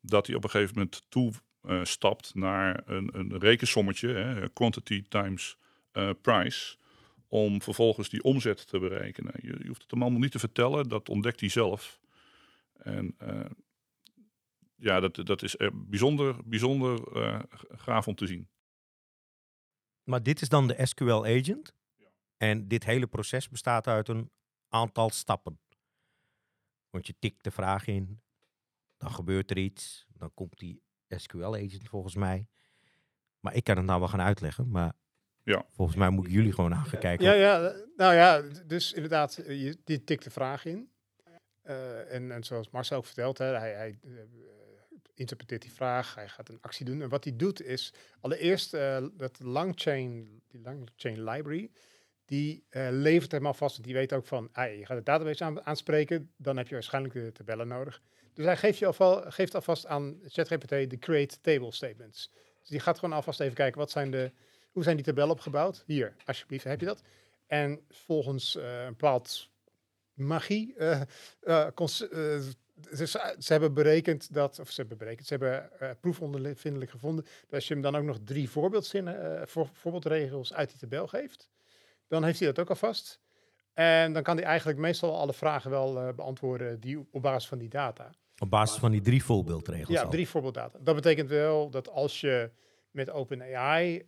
dat 0.00 0.26
hij 0.26 0.36
op 0.36 0.44
een 0.44 0.50
gegeven 0.50 0.74
moment 0.74 1.02
toe 1.08 1.32
eh, 1.62 1.84
stapt 1.84 2.34
naar 2.34 2.82
een, 2.86 3.10
een 3.12 3.38
rekensommetje, 3.38 4.08
hè, 4.08 4.48
quantity 4.48 5.04
times 5.08 5.56
eh, 5.92 6.10
price, 6.20 6.76
om 7.28 7.62
vervolgens 7.62 8.08
die 8.08 8.22
omzet 8.22 8.66
te 8.66 8.78
berekenen. 8.78 9.32
Je, 9.40 9.56
je 9.58 9.66
hoeft 9.66 9.82
het 9.82 9.90
hem 9.90 10.02
allemaal 10.02 10.20
niet 10.20 10.32
te 10.32 10.38
vertellen, 10.38 10.88
dat 10.88 11.08
ontdekt 11.08 11.40
hij 11.40 11.48
zelf. 11.48 12.00
En 12.82 13.16
uh, 13.22 13.44
ja, 14.74 15.00
dat, 15.00 15.14
dat 15.14 15.42
is 15.42 15.56
bijzonder, 15.72 16.36
bijzonder 16.44 17.16
uh, 17.16 17.40
gaaf 17.68 18.08
om 18.08 18.14
te 18.14 18.26
zien. 18.26 18.48
Maar 20.02 20.22
dit 20.22 20.40
is 20.40 20.48
dan 20.48 20.66
de 20.66 20.86
SQL 20.86 21.24
agent. 21.24 21.74
En 22.36 22.68
dit 22.68 22.84
hele 22.84 23.06
proces 23.06 23.48
bestaat 23.48 23.86
uit 23.86 24.08
een 24.08 24.30
aantal 24.68 25.10
stappen. 25.10 25.60
Want 26.90 27.06
je 27.06 27.14
tikt 27.18 27.44
de 27.44 27.50
vraag 27.50 27.86
in, 27.86 28.22
dan 28.96 29.10
gebeurt 29.10 29.50
er 29.50 29.58
iets, 29.58 30.06
dan 30.12 30.34
komt 30.34 30.58
die 30.58 30.82
SQL 31.08 31.54
agent 31.54 31.88
volgens 31.88 32.14
mij. 32.14 32.46
Maar 33.40 33.54
ik 33.54 33.64
kan 33.64 33.76
het 33.76 33.86
nou 33.86 33.98
wel 33.98 34.08
gaan 34.08 34.20
uitleggen, 34.20 34.70
maar 34.70 34.92
ja. 35.42 35.64
volgens 35.70 35.96
mij 35.96 36.10
moeten 36.10 36.32
jullie 36.32 36.52
gewoon 36.52 36.74
aan 36.74 36.84
gaan 36.84 37.00
kijken. 37.00 37.26
Ja, 37.26 37.32
ja, 37.32 37.74
nou 37.96 38.14
ja, 38.14 38.40
dus 38.66 38.92
inderdaad, 38.92 39.34
je, 39.34 39.80
je 39.84 40.04
tikt 40.04 40.24
de 40.24 40.30
vraag 40.30 40.64
in. 40.64 40.91
Uh, 41.66 42.12
en, 42.12 42.44
zoals 42.44 42.70
Marcel 42.70 42.96
ook 42.96 43.06
vertelt, 43.06 43.38
hè, 43.38 43.44
hij, 43.44 43.72
hij 43.74 43.98
uh, 44.04 44.20
interpreteert 45.14 45.62
die 45.62 45.72
vraag, 45.72 46.14
hij 46.14 46.28
gaat 46.28 46.48
een 46.48 46.60
actie 46.60 46.84
doen. 46.84 47.02
En 47.02 47.08
wat 47.08 47.24
hij 47.24 47.36
doet 47.36 47.62
is, 47.62 47.94
allereerst 48.20 48.74
uh, 48.74 49.06
dat 49.12 49.40
langchain, 49.42 50.42
die 50.48 50.60
langchain 50.60 51.24
library, 51.24 51.70
die 52.24 52.64
levert 52.90 53.32
hem 53.32 53.46
alvast, 53.46 53.82
die 53.82 53.94
weet 53.94 54.12
ook 54.12 54.26
van, 54.26 54.48
ah, 54.52 54.78
je 54.78 54.86
gaat 54.86 54.96
de 54.96 55.02
database 55.02 55.44
aan, 55.44 55.66
aanspreken, 55.66 56.32
dan 56.36 56.56
heb 56.56 56.68
je 56.68 56.74
waarschijnlijk 56.74 57.14
de 57.14 57.32
tabellen 57.32 57.68
nodig. 57.68 58.02
Dus 58.34 58.44
hij 58.44 58.56
geeft, 58.56 58.78
je 58.78 58.86
alval, 58.86 59.30
geeft 59.30 59.54
alvast 59.54 59.86
aan 59.86 60.20
ChatGPT 60.26 60.68
de 60.68 60.98
create 60.98 61.40
table 61.40 61.72
statements. 61.72 62.30
Dus 62.60 62.68
die 62.68 62.80
gaat 62.80 62.98
gewoon 62.98 63.14
alvast 63.14 63.40
even 63.40 63.54
kijken, 63.54 63.78
wat 63.78 63.90
zijn 63.90 64.10
de, 64.10 64.32
hoe 64.70 64.82
zijn 64.82 64.96
die 64.96 65.04
tabellen 65.04 65.30
opgebouwd? 65.30 65.82
Hier, 65.86 66.16
alsjeblieft, 66.24 66.64
heb 66.64 66.80
je 66.80 66.86
dat? 66.86 67.02
En 67.46 67.80
volgens 67.88 68.54
een 68.54 68.86
bepaald 68.86 69.51
magie. 70.14 70.74
Uh, 70.78 71.00
uh, 71.42 71.66
ze, 72.92 73.06
ze, 73.38 73.52
hebben 73.52 73.74
berekend 73.74 74.34
dat, 74.34 74.58
of 74.58 74.70
ze 74.70 74.80
hebben 74.80 74.98
berekend, 74.98 75.26
ze 75.26 75.34
hebben 75.34 75.70
uh, 75.82 75.90
proefondervindelijk 76.00 76.90
gevonden 76.90 77.24
dat 77.24 77.52
als 77.54 77.68
je 77.68 77.74
hem 77.74 77.82
dan 77.82 77.96
ook 77.96 78.04
nog 78.04 78.18
drie 78.24 78.50
voorbeeldzinnen, 78.50 79.48
voor, 79.48 79.68
voorbeeldregels 79.72 80.54
uit 80.54 80.70
die 80.70 80.78
tabel 80.78 81.06
geeft, 81.06 81.48
dan 82.08 82.24
heeft 82.24 82.38
hij 82.38 82.48
dat 82.48 82.58
ook 82.58 82.68
al 82.68 82.76
vast. 82.76 83.20
En 83.72 84.12
dan 84.12 84.22
kan 84.22 84.36
hij 84.36 84.44
eigenlijk 84.44 84.78
meestal 84.78 85.18
alle 85.18 85.32
vragen 85.32 85.70
wel 85.70 86.14
beantwoorden 86.14 86.80
die 86.80 87.06
op 87.10 87.22
basis 87.22 87.48
van 87.48 87.58
die 87.58 87.68
data. 87.68 88.10
Op 88.38 88.50
basis 88.50 88.78
van 88.78 88.90
die 88.90 89.00
drie 89.00 89.24
voorbeeldregels? 89.24 89.88
Ja, 89.88 90.08
drie 90.08 90.28
voorbeelddata. 90.28 90.78
Dat 90.82 90.94
betekent 90.94 91.28
wel 91.28 91.70
dat 91.70 91.88
als 91.88 92.20
je 92.20 92.50
met 92.90 93.10
OpenAI, 93.10 94.04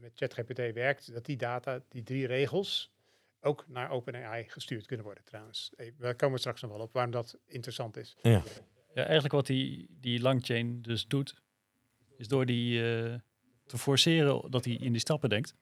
met 0.00 0.12
ChatGPT 0.14 0.72
werkt, 0.72 1.12
dat 1.12 1.24
die 1.24 1.36
data, 1.36 1.82
die 1.88 2.02
drie 2.02 2.26
regels, 2.26 2.92
ook 3.40 3.64
naar 3.68 3.90
OpenAI 3.90 4.44
gestuurd 4.48 4.86
kunnen 4.86 5.06
worden 5.06 5.24
trouwens. 5.24 5.72
We 5.96 6.14
komen 6.14 6.38
straks 6.38 6.60
nog 6.60 6.70
wel 6.70 6.80
op 6.80 6.92
waarom 6.92 7.12
dat 7.12 7.38
interessant 7.46 7.96
is. 7.96 8.16
Ja, 8.22 8.42
ja 8.94 9.02
eigenlijk 9.02 9.34
wat 9.34 9.46
die, 9.46 9.86
die 10.00 10.20
langchain 10.20 10.82
dus 10.82 11.06
doet, 11.06 11.42
is 12.16 12.28
door 12.28 12.46
die 12.46 12.82
uh, 12.82 13.14
te 13.66 13.78
forceren 13.78 14.50
dat 14.50 14.64
hij 14.64 14.74
in 14.74 14.92
die 14.92 15.00
stappen 15.00 15.28
denkt, 15.28 15.54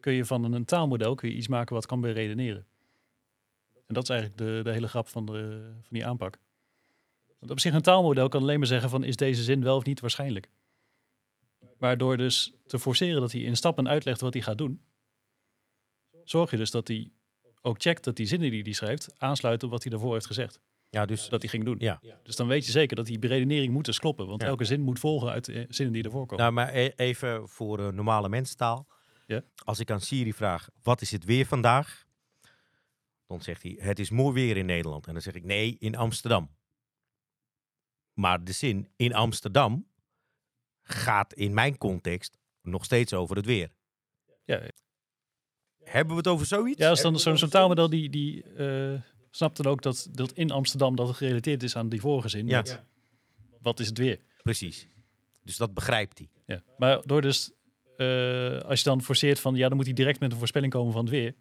kun 0.00 0.12
je 0.12 0.24
van 0.24 0.52
een 0.52 0.64
taalmodel 0.64 1.14
kun 1.14 1.28
je 1.28 1.34
iets 1.34 1.48
maken 1.48 1.74
wat 1.74 1.86
kan 1.86 2.00
beredeneren. 2.00 2.66
En 3.86 3.94
dat 3.94 4.02
is 4.02 4.08
eigenlijk 4.08 4.38
de, 4.38 4.60
de 4.62 4.70
hele 4.70 4.88
grap 4.88 5.08
van, 5.08 5.26
de, 5.26 5.70
van 5.80 5.90
die 5.90 6.06
aanpak. 6.06 6.38
Want 7.38 7.50
op 7.50 7.60
zich 7.60 7.74
een 7.74 7.82
taalmodel 7.82 8.28
kan 8.28 8.42
alleen 8.42 8.58
maar 8.58 8.66
zeggen 8.66 8.90
van 8.90 9.04
is 9.04 9.16
deze 9.16 9.42
zin 9.42 9.62
wel 9.62 9.76
of 9.76 9.84
niet 9.84 10.00
waarschijnlijk. 10.00 10.50
Maar 11.78 11.98
door 11.98 12.16
dus 12.16 12.54
te 12.66 12.78
forceren 12.78 13.20
dat 13.20 13.32
hij 13.32 13.40
in 13.40 13.56
stappen 13.56 13.88
uitlegt 13.88 14.20
wat 14.20 14.32
hij 14.32 14.42
gaat 14.42 14.58
doen, 14.58 14.80
zorg 16.24 16.50
je 16.50 16.56
dus 16.56 16.70
dat 16.70 16.88
hij 16.88 17.10
ook 17.62 17.82
checkt 17.82 18.04
dat 18.04 18.16
die 18.16 18.26
zinnen 18.26 18.50
die 18.50 18.62
hij 18.62 18.72
schrijft 18.72 19.14
aansluiten 19.18 19.66
op 19.66 19.72
wat 19.72 19.82
hij 19.82 19.92
daarvoor 19.92 20.12
heeft 20.12 20.26
gezegd. 20.26 20.60
Ja, 20.90 21.06
dus 21.06 21.28
dat 21.28 21.40
hij 21.40 21.50
ging 21.50 21.64
doen. 21.64 21.76
Ja. 21.78 22.00
Dus 22.22 22.36
dan 22.36 22.46
weet 22.46 22.66
je 22.66 22.70
zeker 22.70 22.96
dat 22.96 23.06
die 23.06 23.18
beredenering 23.18 23.72
moet 23.72 23.84
dus 23.84 23.98
kloppen. 23.98 24.26
Want 24.26 24.42
elke 24.42 24.64
zin 24.64 24.80
moet 24.80 24.98
volgen 24.98 25.30
uit 25.30 25.44
de 25.44 25.66
zinnen 25.68 25.94
die 25.94 26.02
ervoor 26.02 26.26
komen. 26.26 26.44
Nou, 26.44 26.52
maar 26.52 26.74
e- 26.74 26.92
even 26.96 27.48
voor 27.48 27.80
uh, 27.80 27.88
normale 27.88 28.28
mensentaal. 28.28 28.86
Ja? 29.26 29.42
Als 29.64 29.80
ik 29.80 29.90
aan 29.90 30.00
Siri 30.00 30.32
vraag, 30.32 30.68
wat 30.82 31.00
is 31.00 31.10
het 31.10 31.24
weer 31.24 31.46
vandaag? 31.46 32.04
Dan 33.26 33.42
zegt 33.42 33.62
hij, 33.62 33.76
het 33.80 33.98
is 33.98 34.10
mooi 34.10 34.34
weer 34.34 34.56
in 34.56 34.66
Nederland. 34.66 35.06
En 35.06 35.12
dan 35.12 35.22
zeg 35.22 35.34
ik, 35.34 35.44
nee, 35.44 35.76
in 35.78 35.96
Amsterdam. 35.96 36.50
Maar 38.12 38.44
de 38.44 38.52
zin 38.52 38.88
in 38.96 39.14
Amsterdam 39.14 39.86
gaat 40.82 41.32
in 41.32 41.54
mijn 41.54 41.78
context 41.78 42.38
nog 42.62 42.84
steeds 42.84 43.12
over 43.12 43.36
het 43.36 43.46
weer. 43.46 43.72
Hebben 45.84 46.12
we 46.12 46.18
het 46.18 46.28
over 46.28 46.46
zoiets? 46.46 46.78
Ja, 46.78 46.88
als 46.88 47.02
dan 47.02 47.18
zo'n 47.18 47.38
zo 47.38 47.46
taalmodel 47.46 47.88
die, 47.90 48.10
die 48.10 48.44
uh, 48.56 49.00
snapt 49.30 49.56
dan 49.56 49.66
ook 49.66 49.82
dat, 49.82 50.08
dat 50.12 50.32
in 50.32 50.50
Amsterdam 50.50 50.96
dat 50.96 51.08
het 51.08 51.16
gerelateerd 51.16 51.62
is 51.62 51.76
aan 51.76 51.88
die 51.88 52.00
vorige 52.00 52.28
zin. 52.28 52.46
Ja. 52.46 52.64
wat 53.62 53.80
is 53.80 53.86
het 53.86 53.98
weer? 53.98 54.20
Precies. 54.42 54.86
Dus 55.42 55.56
dat 55.56 55.74
begrijpt 55.74 56.18
hij. 56.18 56.28
Ja. 56.46 56.62
Maar 56.78 57.02
door 57.06 57.22
dus, 57.22 57.50
uh, 57.96 58.60
als 58.60 58.78
je 58.78 58.84
dan 58.84 59.02
forceert 59.02 59.40
van, 59.40 59.54
ja, 59.54 59.68
dan 59.68 59.76
moet 59.76 59.86
hij 59.86 59.94
direct 59.94 60.20
met 60.20 60.32
een 60.32 60.38
voorspelling 60.38 60.72
komen 60.72 60.92
van 60.92 61.00
het 61.00 61.10
weer. 61.10 61.34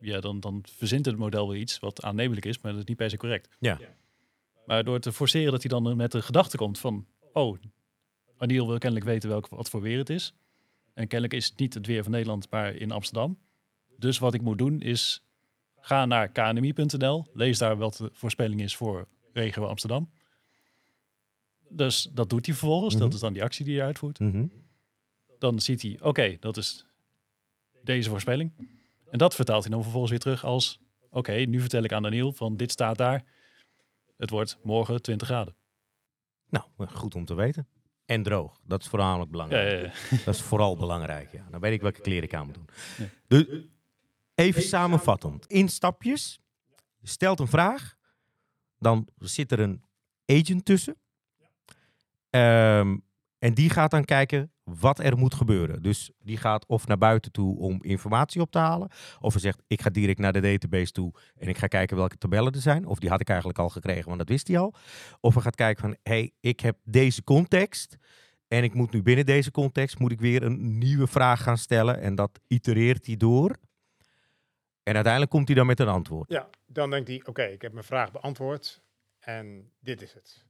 Ja, 0.00 0.20
dan, 0.20 0.40
dan 0.40 0.64
verzint 0.76 1.06
het 1.06 1.16
model 1.16 1.48
weer 1.48 1.60
iets 1.60 1.78
wat 1.78 2.02
aannemelijk 2.02 2.46
is, 2.46 2.60
maar 2.60 2.72
dat 2.72 2.80
is 2.80 2.86
niet 2.86 2.96
per 2.96 3.10
se 3.10 3.16
correct. 3.16 3.48
Ja. 3.58 3.78
Maar 4.66 4.84
door 4.84 5.00
te 5.00 5.12
forceren 5.12 5.52
dat 5.52 5.62
hij 5.62 5.80
dan 5.80 5.96
met 5.96 6.12
de 6.12 6.22
gedachte 6.22 6.56
komt 6.56 6.78
van, 6.78 7.06
oh, 7.32 7.58
Aniel 8.36 8.66
wil 8.66 8.78
kennelijk 8.78 9.08
weten 9.08 9.28
welk, 9.28 9.48
wat 9.48 9.70
voor 9.70 9.80
weer 9.80 9.98
het 9.98 10.10
is. 10.10 10.34
En 10.94 11.06
kennelijk 11.06 11.34
is 11.34 11.46
het 11.48 11.58
niet 11.58 11.74
het 11.74 11.86
weer 11.86 12.02
van 12.02 12.12
Nederland, 12.12 12.50
maar 12.50 12.74
in 12.74 12.90
Amsterdam. 12.90 13.38
Dus 13.98 14.18
wat 14.18 14.34
ik 14.34 14.42
moet 14.42 14.58
doen 14.58 14.80
is 14.80 15.22
ga 15.80 16.06
naar 16.06 16.28
knmi.nl, 16.28 17.26
lees 17.32 17.58
daar 17.58 17.76
wat 17.76 17.96
de 17.96 18.10
voorspelling 18.12 18.60
is 18.60 18.76
voor 18.76 19.08
regio 19.32 19.66
Amsterdam. 19.66 20.10
Dus 21.68 22.08
dat 22.12 22.30
doet 22.30 22.46
hij 22.46 22.54
vervolgens, 22.54 22.94
dat 22.94 23.06
mhm. 23.06 23.14
is 23.14 23.20
dan 23.20 23.32
die 23.32 23.42
actie 23.42 23.64
die 23.64 23.76
hij 23.76 23.86
uitvoert. 23.86 24.18
Mhm. 24.18 24.46
Dan 25.38 25.60
ziet 25.60 25.82
hij, 25.82 25.98
oké, 26.00 26.36
dat 26.40 26.56
is 26.56 26.86
deze 27.82 28.10
voorspelling. 28.10 28.52
En 29.10 29.18
dat 29.18 29.34
vertaalt 29.34 29.62
hij 29.62 29.72
dan 29.72 29.82
vervolgens 29.82 30.10
weer 30.10 30.20
terug 30.20 30.44
als, 30.44 30.80
oké, 31.10 31.32
nu 31.32 31.60
vertel 31.60 31.82
ik 31.82 31.92
aan 31.92 32.02
Daniel 32.02 32.32
van 32.32 32.56
dit 32.56 32.70
staat 32.70 32.98
daar. 32.98 33.24
Het 34.16 34.30
wordt 34.30 34.58
morgen 34.62 35.02
20 35.02 35.28
graden. 35.28 35.54
Nou, 36.48 36.64
goed 36.76 37.14
om 37.14 37.24
te 37.24 37.34
weten. 37.34 37.68
En 38.04 38.22
droog. 38.22 38.60
Dat 38.64 38.80
is 38.80 38.88
voornamelijk 38.88 39.30
belangrijk. 39.30 39.70
Ja, 39.70 39.76
ja, 39.76 39.92
ja. 40.10 40.24
Dat 40.24 40.34
is 40.34 40.42
vooral 40.42 40.76
belangrijk. 40.76 41.32
Ja. 41.32 41.46
Dan 41.50 41.60
weet 41.60 41.72
ik 41.72 41.80
welke 41.80 42.00
kleren 42.00 42.22
ik 42.22 42.34
aan 42.34 42.46
moet 42.46 42.54
doen. 42.54 42.68
Dus 43.26 43.46
Even 44.38 44.62
samenvattend. 44.62 45.46
In 45.46 45.68
stapjes. 45.68 46.40
Je 46.98 47.08
stelt 47.08 47.40
een 47.40 47.48
vraag. 47.48 47.96
Dan 48.78 49.08
zit 49.18 49.52
er 49.52 49.60
een 49.60 49.82
agent 50.26 50.64
tussen. 50.64 50.96
Um, 52.30 53.02
en 53.38 53.54
die 53.54 53.70
gaat 53.70 53.90
dan 53.90 54.04
kijken 54.04 54.52
wat 54.64 54.98
er 54.98 55.18
moet 55.18 55.34
gebeuren. 55.34 55.82
Dus 55.82 56.10
die 56.18 56.36
gaat 56.36 56.66
of 56.66 56.86
naar 56.86 56.98
buiten 56.98 57.32
toe 57.32 57.58
om 57.58 57.82
informatie 57.82 58.40
op 58.40 58.50
te 58.50 58.58
halen. 58.58 58.88
Of 59.20 59.32
hij 59.32 59.42
zegt, 59.42 59.62
ik 59.66 59.82
ga 59.82 59.90
direct 59.90 60.18
naar 60.18 60.32
de 60.32 60.40
database 60.40 60.92
toe 60.92 61.12
en 61.36 61.48
ik 61.48 61.58
ga 61.58 61.66
kijken 61.66 61.96
welke 61.96 62.18
tabellen 62.18 62.52
er 62.52 62.60
zijn. 62.60 62.86
Of 62.86 62.98
die 62.98 63.10
had 63.10 63.20
ik 63.20 63.28
eigenlijk 63.28 63.58
al 63.58 63.68
gekregen, 63.68 64.06
want 64.06 64.18
dat 64.18 64.28
wist 64.28 64.48
hij 64.48 64.58
al. 64.58 64.74
Of 65.20 65.34
hij 65.34 65.42
gaat 65.42 65.54
kijken 65.54 65.82
van, 65.82 65.96
hé, 66.02 66.12
hey, 66.12 66.32
ik 66.40 66.60
heb 66.60 66.78
deze 66.84 67.24
context. 67.24 67.96
En 68.48 68.62
ik 68.62 68.74
moet 68.74 68.92
nu 68.92 69.02
binnen 69.02 69.26
deze 69.26 69.50
context, 69.50 69.98
moet 69.98 70.12
ik 70.12 70.20
weer 70.20 70.42
een 70.42 70.78
nieuwe 70.78 71.06
vraag 71.06 71.42
gaan 71.42 71.58
stellen. 71.58 72.00
En 72.00 72.14
dat 72.14 72.40
itereert 72.46 73.06
hij 73.06 73.16
door. 73.16 73.58
En 74.88 74.94
uiteindelijk 74.94 75.32
komt 75.32 75.48
hij 75.48 75.56
dan 75.56 75.66
met 75.66 75.80
een 75.80 75.88
antwoord. 75.88 76.30
Ja, 76.30 76.48
dan 76.66 76.90
denkt 76.90 77.08
hij, 77.08 77.22
oké, 77.24 77.42
ik 77.42 77.62
heb 77.62 77.72
mijn 77.72 77.84
vraag 77.84 78.12
beantwoord 78.12 78.82
en 79.18 79.72
dit 79.80 80.02
is 80.02 80.12
het. 80.12 80.44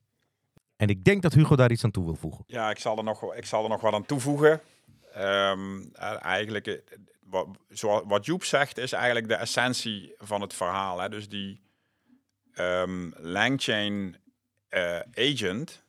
En 0.76 0.88
ik 0.88 1.04
denk 1.04 1.23
dat 1.23 1.33
Hugo 1.33 1.57
daar 1.57 1.71
iets 1.71 1.85
aan 1.85 1.90
toe 1.90 2.04
wil 2.04 2.14
voegen. 2.14 2.45
Ja, 2.47 2.71
ik 2.71 2.78
zal 2.78 2.97
er 2.99 3.04
nog, 3.04 3.35
ik 3.35 3.45
zal 3.45 3.62
er 3.62 3.68
nog 3.68 3.80
wat 3.80 3.92
aan 3.92 4.07
toevoegen. 4.07 4.61
Um, 5.16 5.92
eigenlijk, 5.95 6.66
eh, 6.66 6.75
wat, 7.21 7.49
zoals, 7.68 8.02
wat 8.07 8.25
Joep 8.25 8.45
zegt, 8.45 8.78
is 8.78 8.92
eigenlijk 8.92 9.28
de 9.28 9.35
essentie 9.35 10.14
van 10.16 10.40
het 10.40 10.54
verhaal. 10.54 11.00
Hè? 11.00 11.09
Dus 11.09 11.28
die 11.28 11.61
um, 12.54 13.14
Langchain 13.16 14.16
uh, 14.71 15.00
agent, 15.14 15.85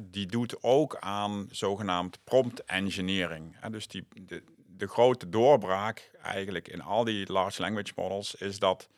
die 0.00 0.26
doet 0.26 0.62
ook 0.62 0.96
aan 0.96 1.48
zogenaamd 1.50 2.24
prompt 2.24 2.64
engineering. 2.64 3.56
Hè? 3.60 3.70
Dus 3.70 3.88
die, 3.88 4.06
de, 4.22 4.42
de 4.78 4.88
grote 4.88 5.28
doorbraak 5.28 6.10
eigenlijk 6.22 6.68
in 6.68 6.82
al 6.82 7.04
die 7.04 7.32
large 7.32 7.60
language 7.60 7.92
models 7.96 8.34
is 8.34 8.58
dat 8.58 8.88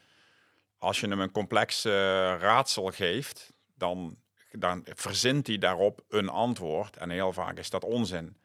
als 0.79 1.01
je 1.01 1.09
hem 1.09 1.21
een 1.21 1.33
complex 1.33 1.87
uh, 1.87 1.93
raadsel 2.39 2.91
geeft, 2.91 3.53
dan, 3.75 4.17
dan 4.51 4.83
verzint 4.85 5.47
hij 5.47 5.59
daarop 5.59 6.01
een 6.09 6.29
antwoord. 6.29 6.97
En 6.97 7.11
heel 7.11 7.33
vaak 7.33 7.59
is 7.59 7.71
dat 7.71 7.85
onzin. 7.85 8.37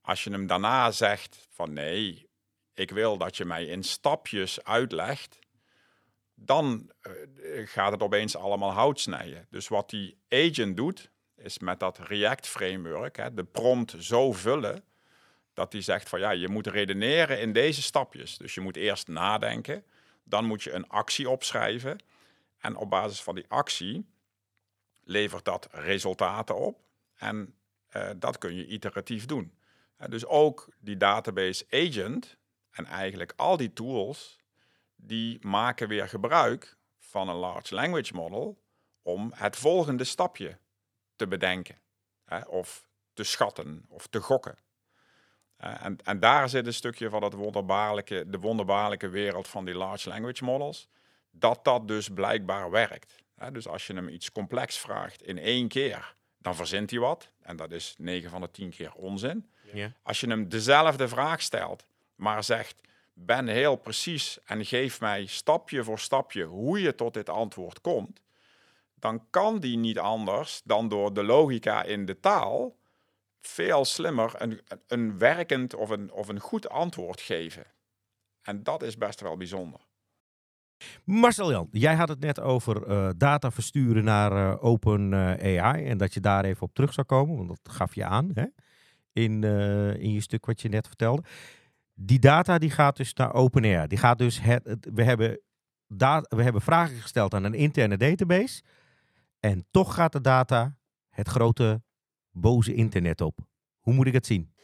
Als 0.00 0.24
je 0.24 0.30
hem 0.30 0.46
daarna 0.46 0.90
zegt 0.90 1.46
van 1.50 1.72
nee, 1.72 2.28
ik 2.74 2.90
wil 2.90 3.16
dat 3.16 3.36
je 3.36 3.44
mij 3.44 3.64
in 3.64 3.82
stapjes 3.82 4.64
uitlegt, 4.64 5.38
dan 6.34 6.90
uh, 7.02 7.68
gaat 7.68 7.92
het 7.92 8.02
opeens 8.02 8.36
allemaal 8.36 8.72
hout 8.72 9.00
snijden. 9.00 9.46
Dus 9.50 9.68
wat 9.68 9.90
die 9.90 10.18
agent 10.28 10.76
doet, 10.76 11.10
is 11.36 11.58
met 11.58 11.80
dat 11.80 11.98
React 11.98 12.48
framework, 12.48 13.36
de 13.36 13.44
prompt 13.44 13.94
zo 13.98 14.32
vullen 14.32 14.84
dat 15.54 15.72
hij 15.72 15.82
zegt 15.82 16.08
van 16.08 16.20
ja, 16.20 16.30
je 16.30 16.48
moet 16.48 16.66
redeneren 16.66 17.40
in 17.40 17.52
deze 17.52 17.82
stapjes. 17.82 18.38
Dus 18.38 18.54
je 18.54 18.60
moet 18.60 18.76
eerst 18.76 19.08
nadenken, 19.08 19.84
dan 20.24 20.44
moet 20.44 20.62
je 20.62 20.72
een 20.72 20.88
actie 20.88 21.30
opschrijven. 21.30 21.98
En 22.58 22.76
op 22.76 22.90
basis 22.90 23.22
van 23.22 23.34
die 23.34 23.44
actie 23.48 24.06
levert 25.04 25.44
dat 25.44 25.68
resultaten 25.70 26.56
op. 26.56 26.80
En 27.14 27.54
uh, 27.96 28.10
dat 28.16 28.38
kun 28.38 28.54
je 28.54 28.66
iteratief 28.66 29.26
doen. 29.26 29.58
Uh, 29.98 30.08
dus 30.08 30.26
ook 30.26 30.68
die 30.78 30.96
database 30.96 31.66
agent 31.70 32.36
en 32.70 32.86
eigenlijk 32.86 33.32
al 33.36 33.56
die 33.56 33.72
tools, 33.72 34.38
die 34.96 35.46
maken 35.46 35.88
weer 35.88 36.08
gebruik 36.08 36.76
van 36.98 37.28
een 37.28 37.36
large 37.36 37.74
language 37.74 38.14
model 38.14 38.62
om 39.02 39.32
het 39.34 39.56
volgende 39.56 40.04
stapje 40.04 40.58
te 41.16 41.26
bedenken. 41.26 41.80
of 42.46 42.90
te 43.12 43.24
schatten 43.24 43.84
of 43.88 44.06
te 44.06 44.20
gokken. 44.20 44.58
Uh, 45.64 45.84
en, 45.84 45.96
en, 46.04 46.20
daar 46.20 46.48
zit 46.48 46.66
een 46.66 46.74
stukje 46.74 47.10
van 47.10 47.20
dat 47.20 47.32
wonderbaarlijke, 47.32 48.24
de 48.26 48.38
wonderbaarlijke 48.38 49.08
wereld 49.08 49.48
van 49.48 49.64
die 49.64 49.74
large 49.74 50.08
language 50.08 50.44
models. 50.44 50.88
Dat 51.30 51.64
dat 51.64 51.88
dus 51.88 52.08
blijkbaar 52.08 52.70
werkt. 52.70 53.22
Dus 53.52 53.68
als 53.68 53.86
je 53.86 53.94
hem 53.94 54.08
iets 54.08 54.32
complex 54.32 54.78
vraagt 54.78 55.22
in 55.22 55.38
één 55.38 55.68
keer, 55.68 56.14
dan 56.38 56.54
verzint 56.54 56.90
hij 56.90 56.98
wat. 56.98 57.30
En 57.40 57.56
dat 57.56 57.70
is 57.70 57.94
9 57.98 58.30
van 58.30 58.40
de 58.40 58.50
10 58.50 58.70
keer 58.70 58.92
onzin. 58.92 59.50
Ja. 59.72 59.92
Als 60.02 60.20
je 60.20 60.26
hem 60.26 60.48
dezelfde 60.48 61.08
vraag 61.08 61.42
stelt, 61.42 61.86
maar 62.14 62.44
zegt: 62.44 62.80
ben 63.12 63.48
heel 63.48 63.76
precies 63.76 64.38
en 64.44 64.64
geef 64.64 65.00
mij 65.00 65.26
stapje 65.26 65.84
voor 65.84 65.98
stapje 65.98 66.44
hoe 66.44 66.80
je 66.80 66.94
tot 66.94 67.14
dit 67.14 67.28
antwoord 67.28 67.80
komt, 67.80 68.20
dan 68.94 69.26
kan 69.30 69.60
die 69.60 69.76
niet 69.76 69.98
anders 69.98 70.60
dan 70.64 70.88
door 70.88 71.14
de 71.14 71.22
logica 71.22 71.82
in 71.82 72.06
de 72.06 72.20
taal 72.20 72.76
veel 73.42 73.84
slimmer 73.84 74.32
een, 74.36 74.60
een 74.86 75.18
werkend 75.18 75.74
of 75.74 75.90
een, 75.90 76.12
of 76.12 76.28
een 76.28 76.40
goed 76.40 76.68
antwoord 76.68 77.20
geven. 77.20 77.64
En 78.42 78.62
dat 78.62 78.82
is 78.82 78.96
best 78.96 79.20
wel 79.20 79.36
bijzonder. 79.36 79.80
Marcel 81.04 81.50
Jan, 81.50 81.68
jij 81.70 81.94
had 81.94 82.08
het 82.08 82.20
net 82.20 82.40
over 82.40 82.88
uh, 82.88 83.08
data 83.16 83.50
versturen 83.50 84.04
naar 84.04 84.32
uh, 84.32 84.64
Open 84.64 85.12
uh, 85.12 85.62
AI 85.62 85.86
en 85.86 85.98
dat 85.98 86.14
je 86.14 86.20
daar 86.20 86.44
even 86.44 86.62
op 86.62 86.74
terug 86.74 86.92
zou 86.92 87.06
komen, 87.06 87.36
want 87.36 87.48
dat 87.48 87.74
gaf 87.74 87.94
je 87.94 88.04
aan 88.04 88.30
hè? 88.34 88.44
In, 89.12 89.44
in 89.98 90.12
je 90.12 90.20
stuk 90.20 90.46
wat 90.46 90.60
je 90.60 90.68
net 90.68 90.86
vertelde. 90.86 91.22
Die 91.94 92.18
data 92.18 92.58
die 92.58 92.70
gaat 92.70 92.96
dus 92.96 93.14
naar 93.14 93.34
OpenAI. 93.34 93.86
Die 93.86 93.98
gaat 93.98 94.18
dus 94.18 94.40
het, 94.40 94.88
we, 94.94 95.02
hebben 95.02 95.40
we 96.28 96.42
hebben 96.42 96.62
vragen 96.62 96.96
gesteld 96.96 97.34
aan 97.34 97.44
een 97.44 97.54
interne 97.54 97.96
database 97.96 98.62
en 99.40 99.66
toch 99.70 99.94
gaat 99.94 100.12
de 100.12 100.20
data 100.20 100.76
het 101.10 101.28
grote 101.28 101.82
boze 102.32 102.74
internet 102.74 103.20
op. 103.20 103.38
Hoe 103.80 103.94
moet 103.94 104.06
ik 104.06 104.12
het 104.12 104.26
zien? 104.26 104.54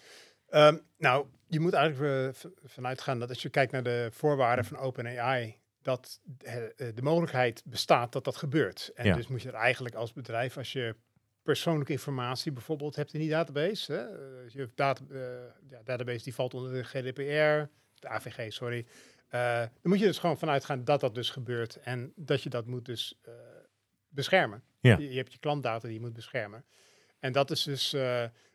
Um, 0.51 0.81
nou, 0.99 1.27
je 1.47 1.61
moet 1.61 1.73
eigenlijk 1.73 2.37
vanuit 2.65 3.01
gaan 3.01 3.19
dat 3.19 3.29
als 3.29 3.43
je 3.43 3.49
kijkt 3.49 3.73
naar 3.73 3.83
de 3.83 4.09
voorwaarden 4.13 4.65
van 4.65 4.79
OpenAI, 4.79 5.57
dat 5.83 6.21
eh, 6.39 6.55
de 6.95 7.03
mogelijkheid 7.03 7.63
bestaat 7.65 8.13
dat 8.13 8.25
dat 8.25 8.37
gebeurt. 8.37 8.91
En 8.95 9.15
dus 9.15 9.29
moet 9.29 9.43
je 9.43 9.49
er 9.49 9.55
eigenlijk 9.55 9.95
als 9.95 10.13
bedrijf, 10.13 10.57
als 10.57 10.73
je 10.73 10.97
persoonlijke 11.43 11.93
informatie 11.93 12.53
bijvoorbeeld 12.53 12.97
hebt 12.97 13.15
in 13.15 13.21
die 13.21 13.29
database, 13.31 13.93
hè, 13.93 13.99
eh, 13.99 14.49
je 14.49 14.71
data, 14.75 15.05
uh, 15.11 15.21
ja, 15.69 15.81
database 15.85 16.25
die 16.25 16.35
valt 16.35 16.55
onder 16.55 16.73
de 16.73 16.85
GDPR, 16.85 17.71
de 18.01 18.09
AVG, 18.09 18.53
sorry, 18.53 18.87
uh, 19.31 19.59
dan 19.59 19.71
moet 19.83 19.99
je 19.99 20.07
dus 20.07 20.19
gewoon 20.19 20.39
vanuit 20.39 20.65
gaan 20.65 20.85
dat 20.85 21.01
dat 21.01 21.15
dus 21.15 21.31
gebeurt 21.31 21.77
en 21.77 22.13
dat 22.17 22.43
je 22.43 22.49
dat 22.49 22.67
moet 22.67 22.85
dus 22.85 23.21
beschermen. 24.09 24.63
Ja. 24.81 24.97
Je, 24.99 25.11
je, 25.11 25.17
hebt 25.17 25.33
je 25.33 25.39
klantdata 25.39 25.87
die 25.87 25.97
je 25.97 26.01
moet 26.01 26.13
beschermen. 26.13 26.65
En 27.21 27.33
dat 27.33 27.51
is 27.51 27.63
dus 27.63 27.97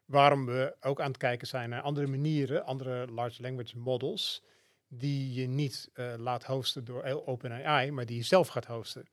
waarom 0.06 0.46
we 0.46 0.76
ook 0.80 1.02
aan 1.02 1.08
het 1.08 1.18
kijken 1.18 1.48
zijn 1.48 1.70
naar 1.70 1.82
andere 1.82 2.08
manieren, 2.08 2.66
andere 2.66 3.08
large 3.12 3.42
language 3.42 3.78
models, 3.78 4.44
die 4.88 5.34
je 5.34 5.48
niet 5.48 5.90
uh, 5.94 6.14
laat 6.18 6.44
hosten 6.44 6.86
door 6.86 7.24
OpenAI, 7.26 7.92
maar 7.92 8.06
die 8.06 8.18
je 8.18 8.24
zelf 8.24 8.48
gaat 8.48 8.66
hosten. 8.66 9.06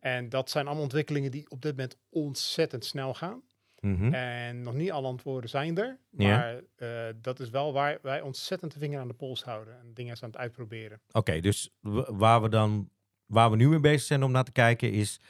En 0.00 0.28
dat 0.28 0.50
zijn 0.50 0.66
allemaal 0.66 0.82
ontwikkelingen 0.82 1.30
die 1.30 1.50
op 1.50 1.62
dit 1.62 1.70
moment 1.70 1.96
ontzettend 2.10 2.84
snel 2.84 3.14
gaan. 3.14 3.42
Mm-hmm. 3.80 4.14
En 4.14 4.62
nog 4.62 4.74
niet 4.74 4.90
alle 4.90 5.06
antwoorden 5.06 5.50
zijn 5.50 5.78
er. 5.78 5.98
Maar 6.10 6.60
uh, 6.76 7.06
dat 7.16 7.40
is 7.40 7.50
wel 7.50 7.72
waar 7.72 7.98
wij 8.02 8.20
ontzettend 8.20 8.72
de 8.72 8.78
vinger 8.78 9.00
aan 9.00 9.08
de 9.08 9.14
pols 9.14 9.44
houden 9.44 9.78
en 9.78 9.94
dingen 9.94 10.16
aan 10.20 10.28
het 10.28 10.38
uitproberen. 10.38 11.00
Oké, 11.12 11.40
dus 11.40 11.70
waar 12.06 12.42
we 12.42 12.48
dan 12.48 12.90
waar 13.26 13.50
we 13.50 13.56
nu 13.56 13.68
mee 13.68 13.80
bezig 13.80 14.06
zijn 14.06 14.22
om 14.22 14.32
naar 14.32 14.44
te 14.44 14.52
kijken 14.52 14.92
is 14.92 15.20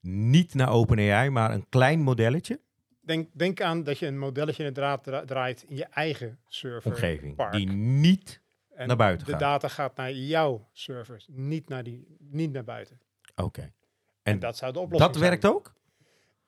niet 0.00 0.54
naar 0.54 0.72
OpenAI, 0.72 1.30
maar 1.30 1.50
een 1.50 1.68
klein 1.68 2.00
modelletje. 2.00 2.60
Denk, 3.10 3.28
denk 3.32 3.60
aan 3.60 3.82
dat 3.82 3.98
je 3.98 4.06
een 4.06 4.18
modelletje 4.18 4.64
inderdaad 4.64 5.26
draait 5.26 5.64
in 5.68 5.76
je 5.76 5.84
eigen 5.84 6.38
server. 6.48 6.90
Omgeving. 6.90 7.36
Park. 7.36 7.52
Die 7.52 7.68
niet 7.70 8.40
en 8.74 8.86
naar 8.86 8.96
buiten 8.96 9.26
de 9.26 9.36
data 9.36 9.68
gaat 9.68 9.96
naar 9.96 10.12
jouw 10.12 10.68
servers, 10.72 11.26
niet 11.30 11.68
naar, 11.68 11.82
die, 11.82 12.16
niet 12.18 12.52
naar 12.52 12.64
buiten. 12.64 13.00
Oké. 13.36 13.72
En, 14.22 14.38
dat 14.38 14.56
zou 14.56 14.72
de 14.72 14.78
oplossing 14.78 15.12
Dat 15.12 15.22
werkt 15.22 15.44
ook? 15.44 15.74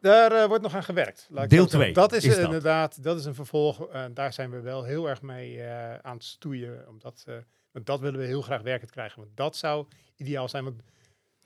Daar 0.01 0.33
uh, 0.33 0.45
wordt 0.45 0.63
nog 0.63 0.75
aan 0.75 0.83
gewerkt. 0.83 1.29
Deel 1.49 1.67
2. 1.67 1.93
Dat 1.93 2.13
is, 2.13 2.25
is 2.25 2.35
dat. 2.35 2.45
inderdaad, 2.45 3.03
dat 3.03 3.19
is 3.19 3.25
een 3.25 3.35
vervolg. 3.35 3.89
Uh, 3.89 4.05
daar 4.15 4.33
zijn 4.33 4.51
we 4.51 4.61
wel 4.61 4.85
heel 4.85 5.09
erg 5.09 5.23
mee 5.23 5.57
uh, 5.57 5.95
aan 5.95 6.15
het 6.15 6.25
stoeien. 6.25 6.89
Omdat, 6.89 7.25
want 7.71 7.87
dat 7.87 8.01
willen 8.01 8.21
we 8.21 8.27
heel 8.27 8.43
graag 8.43 8.63
werkend 8.63 8.91
krijgen. 8.91 9.21
Want 9.21 9.37
dat 9.37 9.57
zou 9.57 9.87
ideaal 10.17 10.49
zijn. 10.49 10.65
Want 10.65 10.83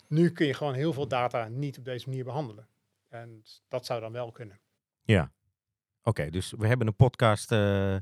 nu 0.09 0.31
kun 0.31 0.47
je 0.47 0.55
gewoon 0.55 0.75
heel 0.75 0.93
veel 0.93 1.09
data 1.09 1.49
niet 1.49 1.79
op 1.79 1.85
deze 1.85 2.09
manier 2.09 2.25
behandelen. 2.25 2.69
En 3.09 3.43
dat 3.69 3.87
zou 3.87 4.01
dan 4.01 4.13
wel 4.13 4.33
kunnen. 4.33 4.59
Ja. 5.07 5.33
Oké, 5.99 6.09
okay, 6.09 6.31
dus 6.31 6.51
we 6.59 6.67
hebben 6.67 6.87
een 6.87 6.97
podcast 6.97 7.53
uh, 7.53 7.97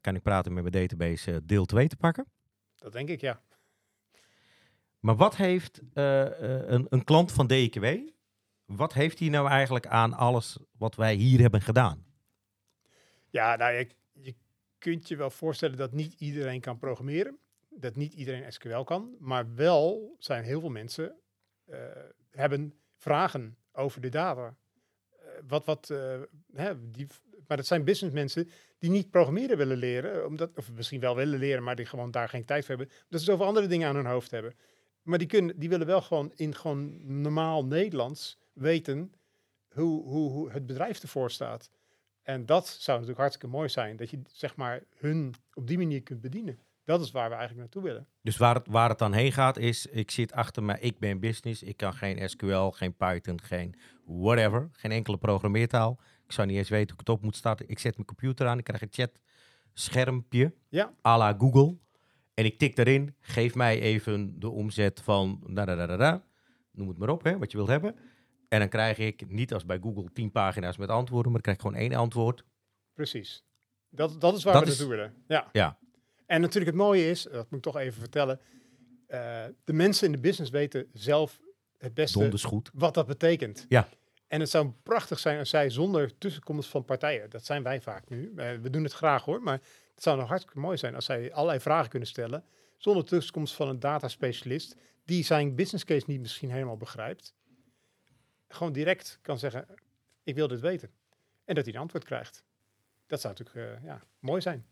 kan 0.00 0.14
ik 0.14 0.22
praten 0.22 0.52
met 0.52 0.62
mijn 0.62 0.88
database 0.88 1.30
uh, 1.30 1.36
deel 1.42 1.64
2 1.64 1.88
te 1.88 1.96
pakken? 1.96 2.26
Dat 2.76 2.92
denk 2.92 3.08
ik, 3.08 3.20
ja. 3.20 3.42
Maar 5.00 5.16
wat 5.16 5.36
heeft 5.36 5.82
een, 5.92 6.86
een, 6.88 7.04
klant 7.04 7.32
van 7.32 7.46
DKW, 7.46 7.86
wat 8.64 8.92
heeft 8.92 9.18
hij 9.18 9.28
nou 9.28 9.48
eigenlijk 9.48 9.86
aan 9.86 10.12
alles 10.12 10.58
wat 10.78 10.94
wij 10.94 11.14
hier 11.14 11.40
hebben 11.40 11.60
gedaan? 11.60 12.06
Ja, 13.30 13.56
nou, 13.56 13.72
je, 13.72 13.88
je 14.12 14.34
kunt 14.78 15.08
je 15.08 15.16
wel 15.16 15.30
voorstellen 15.30 15.76
dat 15.76 15.92
niet 15.92 16.14
iedereen 16.14 16.60
kan 16.60 16.78
programmeren. 16.78 17.38
Dat 17.68 17.96
niet 17.96 18.14
iedereen 18.14 18.52
SQL 18.52 18.82
kan. 18.82 19.16
Maar 19.18 19.54
wel 19.54 20.16
zijn 20.18 20.44
heel 20.44 20.60
veel 20.60 20.70
mensen 20.70 21.16
hebben 22.30 22.74
vragen 22.96 23.56
over 23.72 24.00
de 24.00 24.08
data. 24.08 24.56
Wat, 25.46 25.64
wat, 25.64 25.92
hè, 26.52 26.90
die, 26.90 27.06
maar 27.46 27.56
dat 27.56 27.66
zijn 27.66 27.84
businessmensen 27.84 28.48
die 28.78 28.90
niet 28.90 29.10
programmeren 29.10 29.56
willen 29.56 29.76
leren, 29.76 30.26
omdat, 30.26 30.50
of 30.54 30.72
misschien 30.72 31.00
wel 31.00 31.16
willen 31.16 31.38
leren, 31.38 31.62
maar 31.62 31.76
die 31.76 31.86
gewoon 31.86 32.10
daar 32.10 32.28
geen 32.28 32.44
tijd 32.44 32.64
voor 32.64 32.76
hebben. 32.76 32.94
Dat 33.08 33.20
ze 33.20 33.26
zoveel 33.26 33.46
andere 33.46 33.66
dingen 33.66 33.88
aan 33.88 33.96
hun 33.96 34.06
hoofd 34.06 34.30
hebben. 34.30 34.54
Maar 35.02 35.18
die, 35.18 35.26
kunnen, 35.26 35.58
die 35.58 35.68
willen 35.68 35.86
wel 35.86 36.02
gewoon 36.02 36.32
in 36.34 36.54
gewoon 36.54 37.20
normaal 37.20 37.64
Nederlands 37.64 38.38
weten 38.52 39.12
hoe, 39.68 40.02
hoe, 40.02 40.30
hoe 40.30 40.50
het 40.50 40.66
bedrijf 40.66 41.02
ervoor 41.02 41.30
staat. 41.30 41.70
En 42.22 42.46
dat 42.46 42.66
zou 42.66 42.90
natuurlijk 42.90 43.20
hartstikke 43.20 43.56
mooi 43.56 43.68
zijn, 43.68 43.96
dat 43.96 44.10
je 44.10 44.20
zeg 44.26 44.56
maar 44.56 44.82
hun 44.96 45.34
op 45.54 45.66
die 45.66 45.78
manier 45.78 46.02
kunt 46.02 46.20
bedienen. 46.20 46.58
Dat 46.88 47.00
is 47.00 47.10
waar 47.10 47.28
we 47.28 47.34
eigenlijk 47.34 47.60
naartoe 47.60 47.82
willen. 47.82 48.06
Dus 48.22 48.36
waar 48.36 48.54
het, 48.54 48.66
waar 48.66 48.88
het 48.88 48.98
dan 48.98 49.12
heen 49.12 49.32
gaat 49.32 49.56
is, 49.56 49.86
ik 49.86 50.10
zit 50.10 50.32
achter 50.32 50.62
me, 50.62 50.80
ik 50.80 50.98
ben 50.98 51.20
business, 51.20 51.62
ik 51.62 51.76
kan 51.76 51.94
geen 51.94 52.28
SQL, 52.28 52.68
geen 52.68 52.96
Python, 52.96 53.42
geen 53.42 53.74
whatever, 54.04 54.68
geen 54.72 54.90
enkele 54.90 55.16
programmeertaal. 55.16 56.00
Ik 56.24 56.32
zou 56.32 56.46
niet 56.46 56.56
eens 56.56 56.68
weten 56.68 56.90
hoe 56.90 57.00
ik 57.00 57.06
het 57.06 57.16
op 57.16 57.22
moet 57.22 57.36
starten. 57.36 57.68
Ik 57.68 57.78
zet 57.78 57.94
mijn 57.94 58.06
computer 58.06 58.46
aan, 58.46 58.58
ik 58.58 58.64
krijg 58.64 58.82
een 58.82 58.88
chat 58.90 59.10
schermpje, 59.74 60.54
ja. 60.68 60.94
à 61.06 61.18
la 61.18 61.34
Google. 61.38 61.76
En 62.34 62.44
ik 62.44 62.58
tik 62.58 62.76
daarin, 62.76 63.14
geef 63.20 63.54
mij 63.54 63.80
even 63.80 64.40
de 64.40 64.48
omzet 64.48 65.00
van, 65.00 65.40
da, 65.50 65.64
da, 65.64 65.86
da, 65.86 65.96
da, 65.96 66.24
noem 66.72 66.88
het 66.88 66.98
maar 66.98 67.08
op, 67.08 67.22
hè, 67.22 67.38
wat 67.38 67.50
je 67.50 67.56
wilt 67.56 67.68
hebben. 67.68 67.94
En 68.48 68.58
dan 68.58 68.68
krijg 68.68 68.98
ik, 68.98 69.30
niet 69.30 69.52
als 69.52 69.64
bij 69.64 69.78
Google, 69.82 70.12
tien 70.12 70.30
pagina's 70.30 70.76
met 70.76 70.88
antwoorden, 70.88 71.32
maar 71.32 71.42
dan 71.42 71.54
krijg 71.54 71.56
ik 71.56 71.62
gewoon 71.62 71.90
één 71.92 72.00
antwoord. 72.00 72.44
Precies. 72.94 73.44
Dat, 73.88 74.20
dat 74.20 74.36
is 74.36 74.44
waar 74.44 74.60
we 74.60 74.66
naartoe 74.66 74.88
willen. 74.88 75.14
Ja. 75.26 75.48
ja. 75.52 75.78
En 76.28 76.40
natuurlijk 76.40 76.76
het 76.76 76.80
mooie 76.80 77.10
is, 77.10 77.22
dat 77.22 77.50
moet 77.50 77.66
ik 77.66 77.72
toch 77.72 77.76
even 77.76 78.00
vertellen, 78.00 78.40
uh, 79.08 79.44
de 79.64 79.72
mensen 79.72 80.06
in 80.06 80.12
de 80.12 80.18
business 80.18 80.50
weten 80.50 80.86
zelf 80.92 81.40
het 81.78 81.94
beste 81.94 82.38
goed. 82.42 82.70
wat 82.74 82.94
dat 82.94 83.06
betekent. 83.06 83.66
Ja. 83.68 83.88
En 84.26 84.40
het 84.40 84.50
zou 84.50 84.72
prachtig 84.82 85.18
zijn 85.18 85.38
als 85.38 85.50
zij 85.50 85.70
zonder 85.70 86.18
tussenkomst 86.18 86.70
van 86.70 86.84
partijen, 86.84 87.30
dat 87.30 87.44
zijn 87.44 87.62
wij 87.62 87.80
vaak 87.80 88.08
nu, 88.08 88.32
eh, 88.36 88.54
we 88.54 88.70
doen 88.70 88.82
het 88.82 88.92
graag 88.92 89.24
hoor, 89.24 89.42
maar 89.42 89.60
het 89.94 90.02
zou 90.02 90.18
nog 90.18 90.28
hartstikke 90.28 90.60
mooi 90.60 90.76
zijn 90.76 90.94
als 90.94 91.04
zij 91.04 91.32
allerlei 91.32 91.60
vragen 91.60 91.90
kunnen 91.90 92.08
stellen, 92.08 92.44
zonder 92.76 93.04
tussenkomst 93.04 93.54
van 93.54 93.68
een 93.68 93.80
dataspecialist, 93.80 94.76
die 95.04 95.24
zijn 95.24 95.54
business 95.54 95.84
case 95.84 96.04
niet 96.06 96.20
misschien 96.20 96.50
helemaal 96.50 96.76
begrijpt. 96.76 97.34
Gewoon 98.48 98.72
direct 98.72 99.18
kan 99.22 99.38
zeggen, 99.38 99.66
ik 100.22 100.34
wil 100.34 100.48
dit 100.48 100.60
weten. 100.60 100.90
En 101.44 101.54
dat 101.54 101.64
hij 101.64 101.74
een 101.74 101.80
antwoord 101.80 102.04
krijgt. 102.04 102.44
Dat 103.06 103.20
zou 103.20 103.34
natuurlijk 103.38 103.80
uh, 103.80 103.84
ja, 103.84 104.02
mooi 104.18 104.40
zijn. 104.40 104.66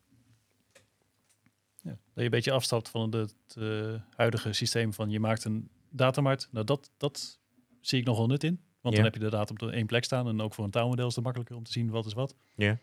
Ja, 1.87 1.93
dat 1.93 1.99
je 2.15 2.25
een 2.25 2.31
beetje 2.31 2.53
afstapt 2.53 2.89
van 2.89 3.15
het 3.15 3.35
uh, 3.59 3.95
huidige 4.17 4.53
systeem 4.53 4.93
van 4.93 5.11
je 5.11 5.21
maakt 5.21 5.45
een 5.45 5.69
datamarkt. 5.91 6.49
Nou, 6.51 6.65
dat, 6.65 6.91
dat 6.97 7.39
zie 7.81 7.99
ik 7.99 8.07
nogal 8.07 8.27
nut 8.27 8.45
in. 8.45 8.61
Want 8.81 8.95
dan 8.95 9.05
heb 9.05 9.15
je 9.15 9.21
de 9.21 9.31
data 9.31 9.53
op 9.53 9.71
één 9.71 9.87
plek 9.87 10.05
staan. 10.05 10.29
En 10.29 10.41
ook 10.41 10.55
voor 10.55 10.65
een 10.65 10.71
taalmodel 10.71 11.07
is 11.07 11.15
het 11.15 11.25
makkelijker 11.25 11.57
om 11.57 11.65
te 11.65 11.73
zien 11.73 11.91
wat 11.91 12.07
is 12.07 12.13
wat. 12.13 12.35
Ja. 12.55 12.79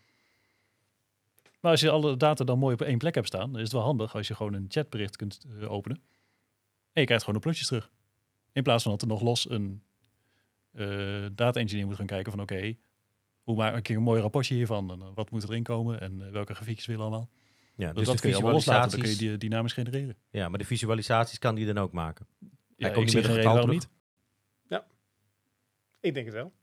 Maar 1.59 1.71
als 1.71 1.81
je 1.81 1.89
alle 1.89 2.17
data 2.17 2.43
dan 2.43 2.59
mooi 2.59 2.73
op 2.73 2.81
één 2.81 2.97
plek 2.97 3.15
hebt 3.15 3.27
staan, 3.27 3.51
dan 3.51 3.55
is 3.55 3.63
het 3.63 3.71
wel 3.71 3.81
handig 3.81 4.15
als 4.15 4.27
je 4.27 4.35
gewoon 4.35 4.53
een 4.53 4.65
chatbericht 4.67 5.15
kunt 5.15 5.45
uh, 5.47 5.71
openen. 5.71 5.97
En 6.93 7.01
je 7.01 7.05
krijgt 7.05 7.23
gewoon 7.23 7.39
de 7.39 7.45
plotjes 7.45 7.67
terug. 7.67 7.91
In 8.51 8.63
plaats 8.63 8.83
van 8.83 8.91
dat 8.91 9.01
er 9.01 9.07
nog 9.07 9.21
los 9.21 9.49
een 9.49 9.83
eh, 10.71 11.25
data 11.31 11.59
engineer 11.59 11.85
moet 11.85 11.95
gaan 11.95 12.05
kijken 12.05 12.31
van 12.31 12.41
oké, 12.41 12.75
hoe 13.43 13.55
maak 13.55 13.75
ik 13.77 13.89
een 13.89 14.01
mooi 14.01 14.21
rapportje 14.21 14.55
hiervan? 14.55 14.91
En, 14.91 15.01
eh, 15.01 15.07
wat 15.13 15.31
moet 15.31 15.43
erin 15.43 15.63
komen 15.63 16.01
en 16.01 16.25
eh, 16.25 16.31
welke 16.31 16.55
grafiekjes 16.55 16.85
willen 16.85 17.01
allemaal? 17.01 17.29
Ja, 17.75 17.87
Dus 17.87 17.95
dus 17.97 18.05
dat 18.07 18.19
kun 18.19 18.29
je 18.29 18.41
loslaten, 18.41 18.89
dan 18.89 18.99
kun 18.99 19.09
je 19.09 19.15
visualisaties. 19.15 19.39
die 19.39 19.49
dynamisch 19.49 19.73
genereren. 19.73 20.15
Ja, 20.29 20.49
maar 20.49 20.59
de 20.59 20.65
visualisaties 20.65 21.39
kan 21.39 21.55
die 21.55 21.65
dan 21.65 21.77
ook 21.77 21.91
maken. 21.91 22.27
Ja, 22.77 22.89
komt 22.89 22.97
ik 22.97 22.97
niet 22.97 23.11
zie 23.11 23.21
met 23.21 23.29
een 23.29 23.35
getal 23.35 23.67
niet. 23.67 23.89
Ik 25.99 26.13
denk 26.13 26.25
het 26.25 26.35
wel. 26.35 26.53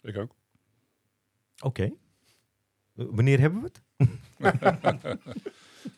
Ik 0.00 0.16
ook. 0.16 0.34
Oké. 1.62 1.82
Eh, 1.82 1.90
Wanneer 3.10 3.40
hebben 3.40 3.62
we 3.62 3.70
het? 3.72 3.82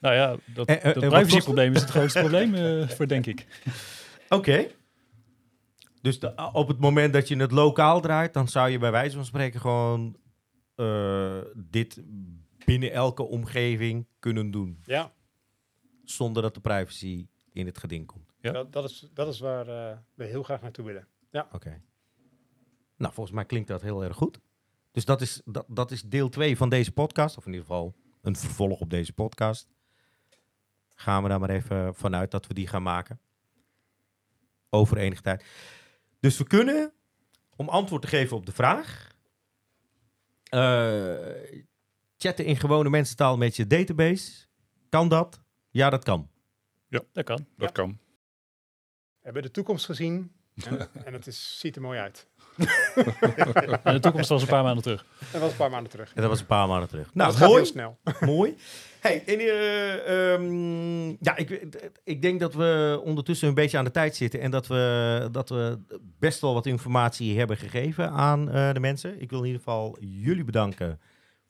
Nou 0.00 0.14
ja, 0.14 0.37
dat, 0.44 0.68
Eh, 0.68 0.76
eh, 0.76 0.83
dat 0.83 0.94
en 1.02 1.11
wat 1.11 1.20
privacyprobleem 1.20 1.72
is 1.74 1.81
het 1.81 1.90
grootste 1.96 2.18
probleem 2.20 2.55
eh, 2.55 2.88
voor, 2.88 3.09
denk 3.09 3.26
ik. 3.26 3.46
Oké. 4.29 4.66
Dus 6.02 6.18
de- 6.20 6.50
op 6.52 6.68
het 6.68 6.79
moment 6.79 7.12
dat 7.12 7.29
je 7.29 7.37
het 7.37 7.50
lokaal 7.52 8.00
draait, 8.00 8.35
dan 8.35 8.48
zou 8.48 8.68
je 8.70 8.79
bij 8.79 8.90
wijze 8.90 9.16
van 9.16 9.24
spreken 9.24 9.61
gewoon 9.61 10.16
eh, 10.74 11.38
dit 11.57 12.02
binnen 12.66 12.92
elke 12.92 13.22
omgeving 13.22 14.07
kunnen 14.18 14.50
doen. 14.50 14.81
Ja, 14.85 15.12
Zonder 16.05 16.42
dat 16.42 16.55
de 16.55 16.61
privacy 16.61 17.29
in 17.52 17.66
het 17.66 17.79
geding 17.79 18.07
komt. 18.07 18.35
Ja. 18.40 18.52
dat, 18.52 18.72
dat, 18.72 18.90
is, 18.90 19.09
dat 19.14 19.29
is 19.29 19.40
waar 19.40 19.68
eh, 19.68 19.98
we 20.14 20.24
heel 20.24 20.42
graag 20.42 20.62
naartoe 20.62 20.85
willen. 20.85 21.09
Oké. 21.52 21.83
Nou, 22.96 23.12
volgens 23.12 23.35
mij 23.35 23.44
klinkt 23.44 23.68
dat 23.68 23.83
heel 23.83 24.05
erg 24.05 24.16
goed. 24.16 24.40
Dus 24.90 25.05
dat 25.05 25.20
is, 25.20 25.42
dat, 25.44 25.64
dat 25.68 25.90
is 25.90 26.02
deel 26.02 26.29
2 26.29 26.57
van 26.57 26.68
deze 26.68 26.92
podcast. 26.92 27.37
Of 27.37 27.46
in 27.46 27.52
ieder 27.52 27.66
geval 27.66 27.94
een 28.22 28.37
vervolg 28.37 28.81
op 28.81 28.90
deze 28.90 29.12
podcast. 29.12 29.68
Gaan 30.94 31.22
we 31.22 31.29
daar 31.29 31.40
maar 31.40 31.50
even 31.50 31.94
vanuit 31.94 32.31
dat 32.31 32.46
we 32.46 32.55
die 32.55 32.66
gaan 32.66 32.83
maken. 32.83 33.20
Over 34.70 34.96
enige 34.96 35.22
tijd. 35.22 35.44
Dus 36.20 36.38
we 36.38 36.44
kunnen, 36.44 36.92
om 37.57 37.68
antwoord 37.68 38.02
te 38.02 38.09
geven 38.09 38.37
op 38.37 38.46
de 38.46 38.52
vraag... 38.52 39.14
eh, 40.42 41.64
chatten 42.18 42.44
in 42.44 42.57
gewone 42.57 42.88
mensentaal 42.90 43.37
met 43.37 43.57
je 43.57 43.66
database. 43.66 44.33
Kan 44.88 45.09
dat? 45.09 45.40
Ja, 45.70 45.90
dat 45.90 46.05
kan. 46.05 46.29
Dat 46.88 47.24
kan. 47.24 47.46
Dat 47.57 47.68
Ja. 47.68 47.72
kan. 47.72 47.98
We 49.18 49.33
hebben 49.33 49.42
de 49.42 49.50
toekomst 49.50 49.85
gezien 49.85 50.33
en, 50.64 50.88
en 51.05 51.12
het 51.12 51.26
is, 51.26 51.59
ziet 51.59 51.76
er 51.76 51.83
mooi 51.83 51.98
uit. 51.98 52.26
En 53.83 53.92
de 53.94 54.00
toekomst 54.00 54.29
was 54.29 54.42
een 54.42 54.48
paar 54.48 54.62
maanden 54.62 54.83
terug. 54.83 55.07
Dat 55.33 55.40
was 55.40 55.50
een 55.50 55.57
paar 55.57 55.70
maanden 55.70 55.90
terug. 55.90 56.12
En 56.14 56.20
dat 56.20 56.31
was 56.31 56.40
een 56.40 56.46
paar 56.46 56.68
maanden 56.68 56.88
terug. 56.88 57.14
Nou, 57.14 57.31
dat 57.31 57.38
gaat 57.38 57.48
mooi. 57.48 57.61
heel 57.62 57.70
snel. 57.70 57.98
Mooi. 58.35 58.57
Hey, 59.00 59.22
en, 59.26 59.38
eh, 59.38 60.33
ehm, 60.35 61.09
ja, 61.09 61.37
ik, 61.37 61.50
ik 62.05 62.22
denk 62.22 62.40
dat 62.40 62.55
we 62.55 63.00
ondertussen 63.05 63.48
een 63.48 63.55
beetje 63.55 63.79
aan 63.79 63.85
de 63.85 63.90
tijd 63.90 64.16
zitten 64.16 64.40
en 64.40 64.50
dat 64.50 64.66
we, 64.66 65.29
dat 65.33 65.48
we 65.48 65.79
best 66.18 66.40
wel 66.40 66.55
wat 66.55 66.66
informatie 66.66 67.38
hebben 67.38 67.57
gegeven 67.57 68.11
aan 68.11 68.50
eh, 68.50 68.72
de 68.72 68.81
mensen. 68.81 69.20
Ik 69.20 69.31
wil 69.31 69.38
in 69.38 69.46
ieder 69.46 69.62
geval 69.62 69.96
jullie 70.00 70.44
bedanken 70.44 71.00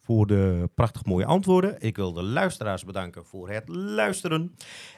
voor 0.06 0.26
de 0.26 0.70
prachtig 0.74 1.04
mooie 1.04 1.24
antwoorden. 1.24 1.76
Ik 1.78 1.96
wil 1.96 2.12
de 2.12 2.22
luisteraars 2.22 2.84
bedanken 2.84 3.24
voor 3.24 3.50
het 3.50 3.68
luisteren. 3.68 4.54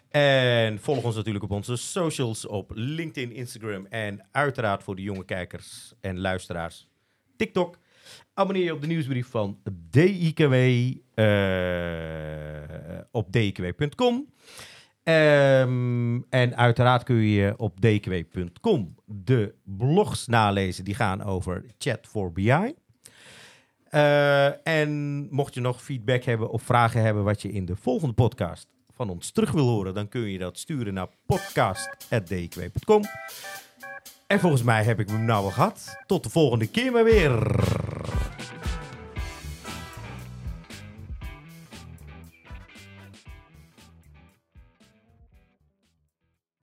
En 0.08 0.78
volg 0.78 1.04
ons 1.04 1.16
natuurlijk 1.16 1.44
op 1.44 1.50
onze 1.50 1.76
socials 1.76 2.46
op 2.46 2.70
LinkedIn, 2.74 3.32
Instagram 3.32 3.86
en 3.86 4.26
uiteraard 4.32 4.82
voor 4.82 4.96
de 4.96 5.02
jonge 5.02 5.24
kijkers 5.24 5.92
en 6.00 6.20
luisteraars 6.20 6.88
TikTok. 7.36 7.78
Abonneer 8.34 8.64
je 8.64 8.72
op 8.72 8.80
de 8.80 8.86
nieuwsbrief 8.86 9.28
van 9.28 9.58
DIKW 9.90 10.54
eh, 11.14 11.26
op 13.10 13.32
dikw.com. 13.32 14.32
Ehm, 15.02 16.20
en 16.28 16.56
uiteraard 16.56 17.02
kun 17.02 17.16
je 17.16 17.54
op 17.56 17.80
dikw.com 17.80 18.94
de 19.04 19.54
blogs 19.64 20.26
nalezen 20.26 20.84
die 20.84 20.94
gaan 20.94 21.22
over 21.22 21.64
Chat 21.78 22.06
for 22.06 22.32
BI. 22.32 22.74
Eh, 23.90 24.66
en 24.66 25.26
mocht 25.30 25.54
je 25.54 25.60
nog 25.60 25.82
feedback 25.82 26.22
hebben 26.22 26.50
of 26.50 26.62
vragen 26.62 27.02
hebben 27.02 27.24
wat 27.24 27.42
je 27.42 27.52
in 27.52 27.64
de 27.64 27.76
volgende 27.76 28.14
podcast 28.14 28.68
van 28.94 29.10
ons 29.10 29.30
terug 29.30 29.50
wil 29.50 29.66
horen, 29.66 29.94
dan 29.94 30.08
kun 30.08 30.20
je 30.20 30.38
dat 30.38 30.58
sturen 30.58 30.94
naar 30.94 31.08
podcast.dikw.com. 31.26 33.02
En 34.26 34.40
volgens 34.40 34.62
mij 34.62 34.84
heb 34.84 35.00
ik 35.00 35.08
hem 35.08 35.24
nou 35.24 35.44
al 35.44 35.50
gehad. 35.50 35.96
Tot 36.06 36.22
de 36.22 36.30
volgende 36.30 36.66
keer 36.66 36.92
maar 36.92 37.04
weer. 37.04 38.27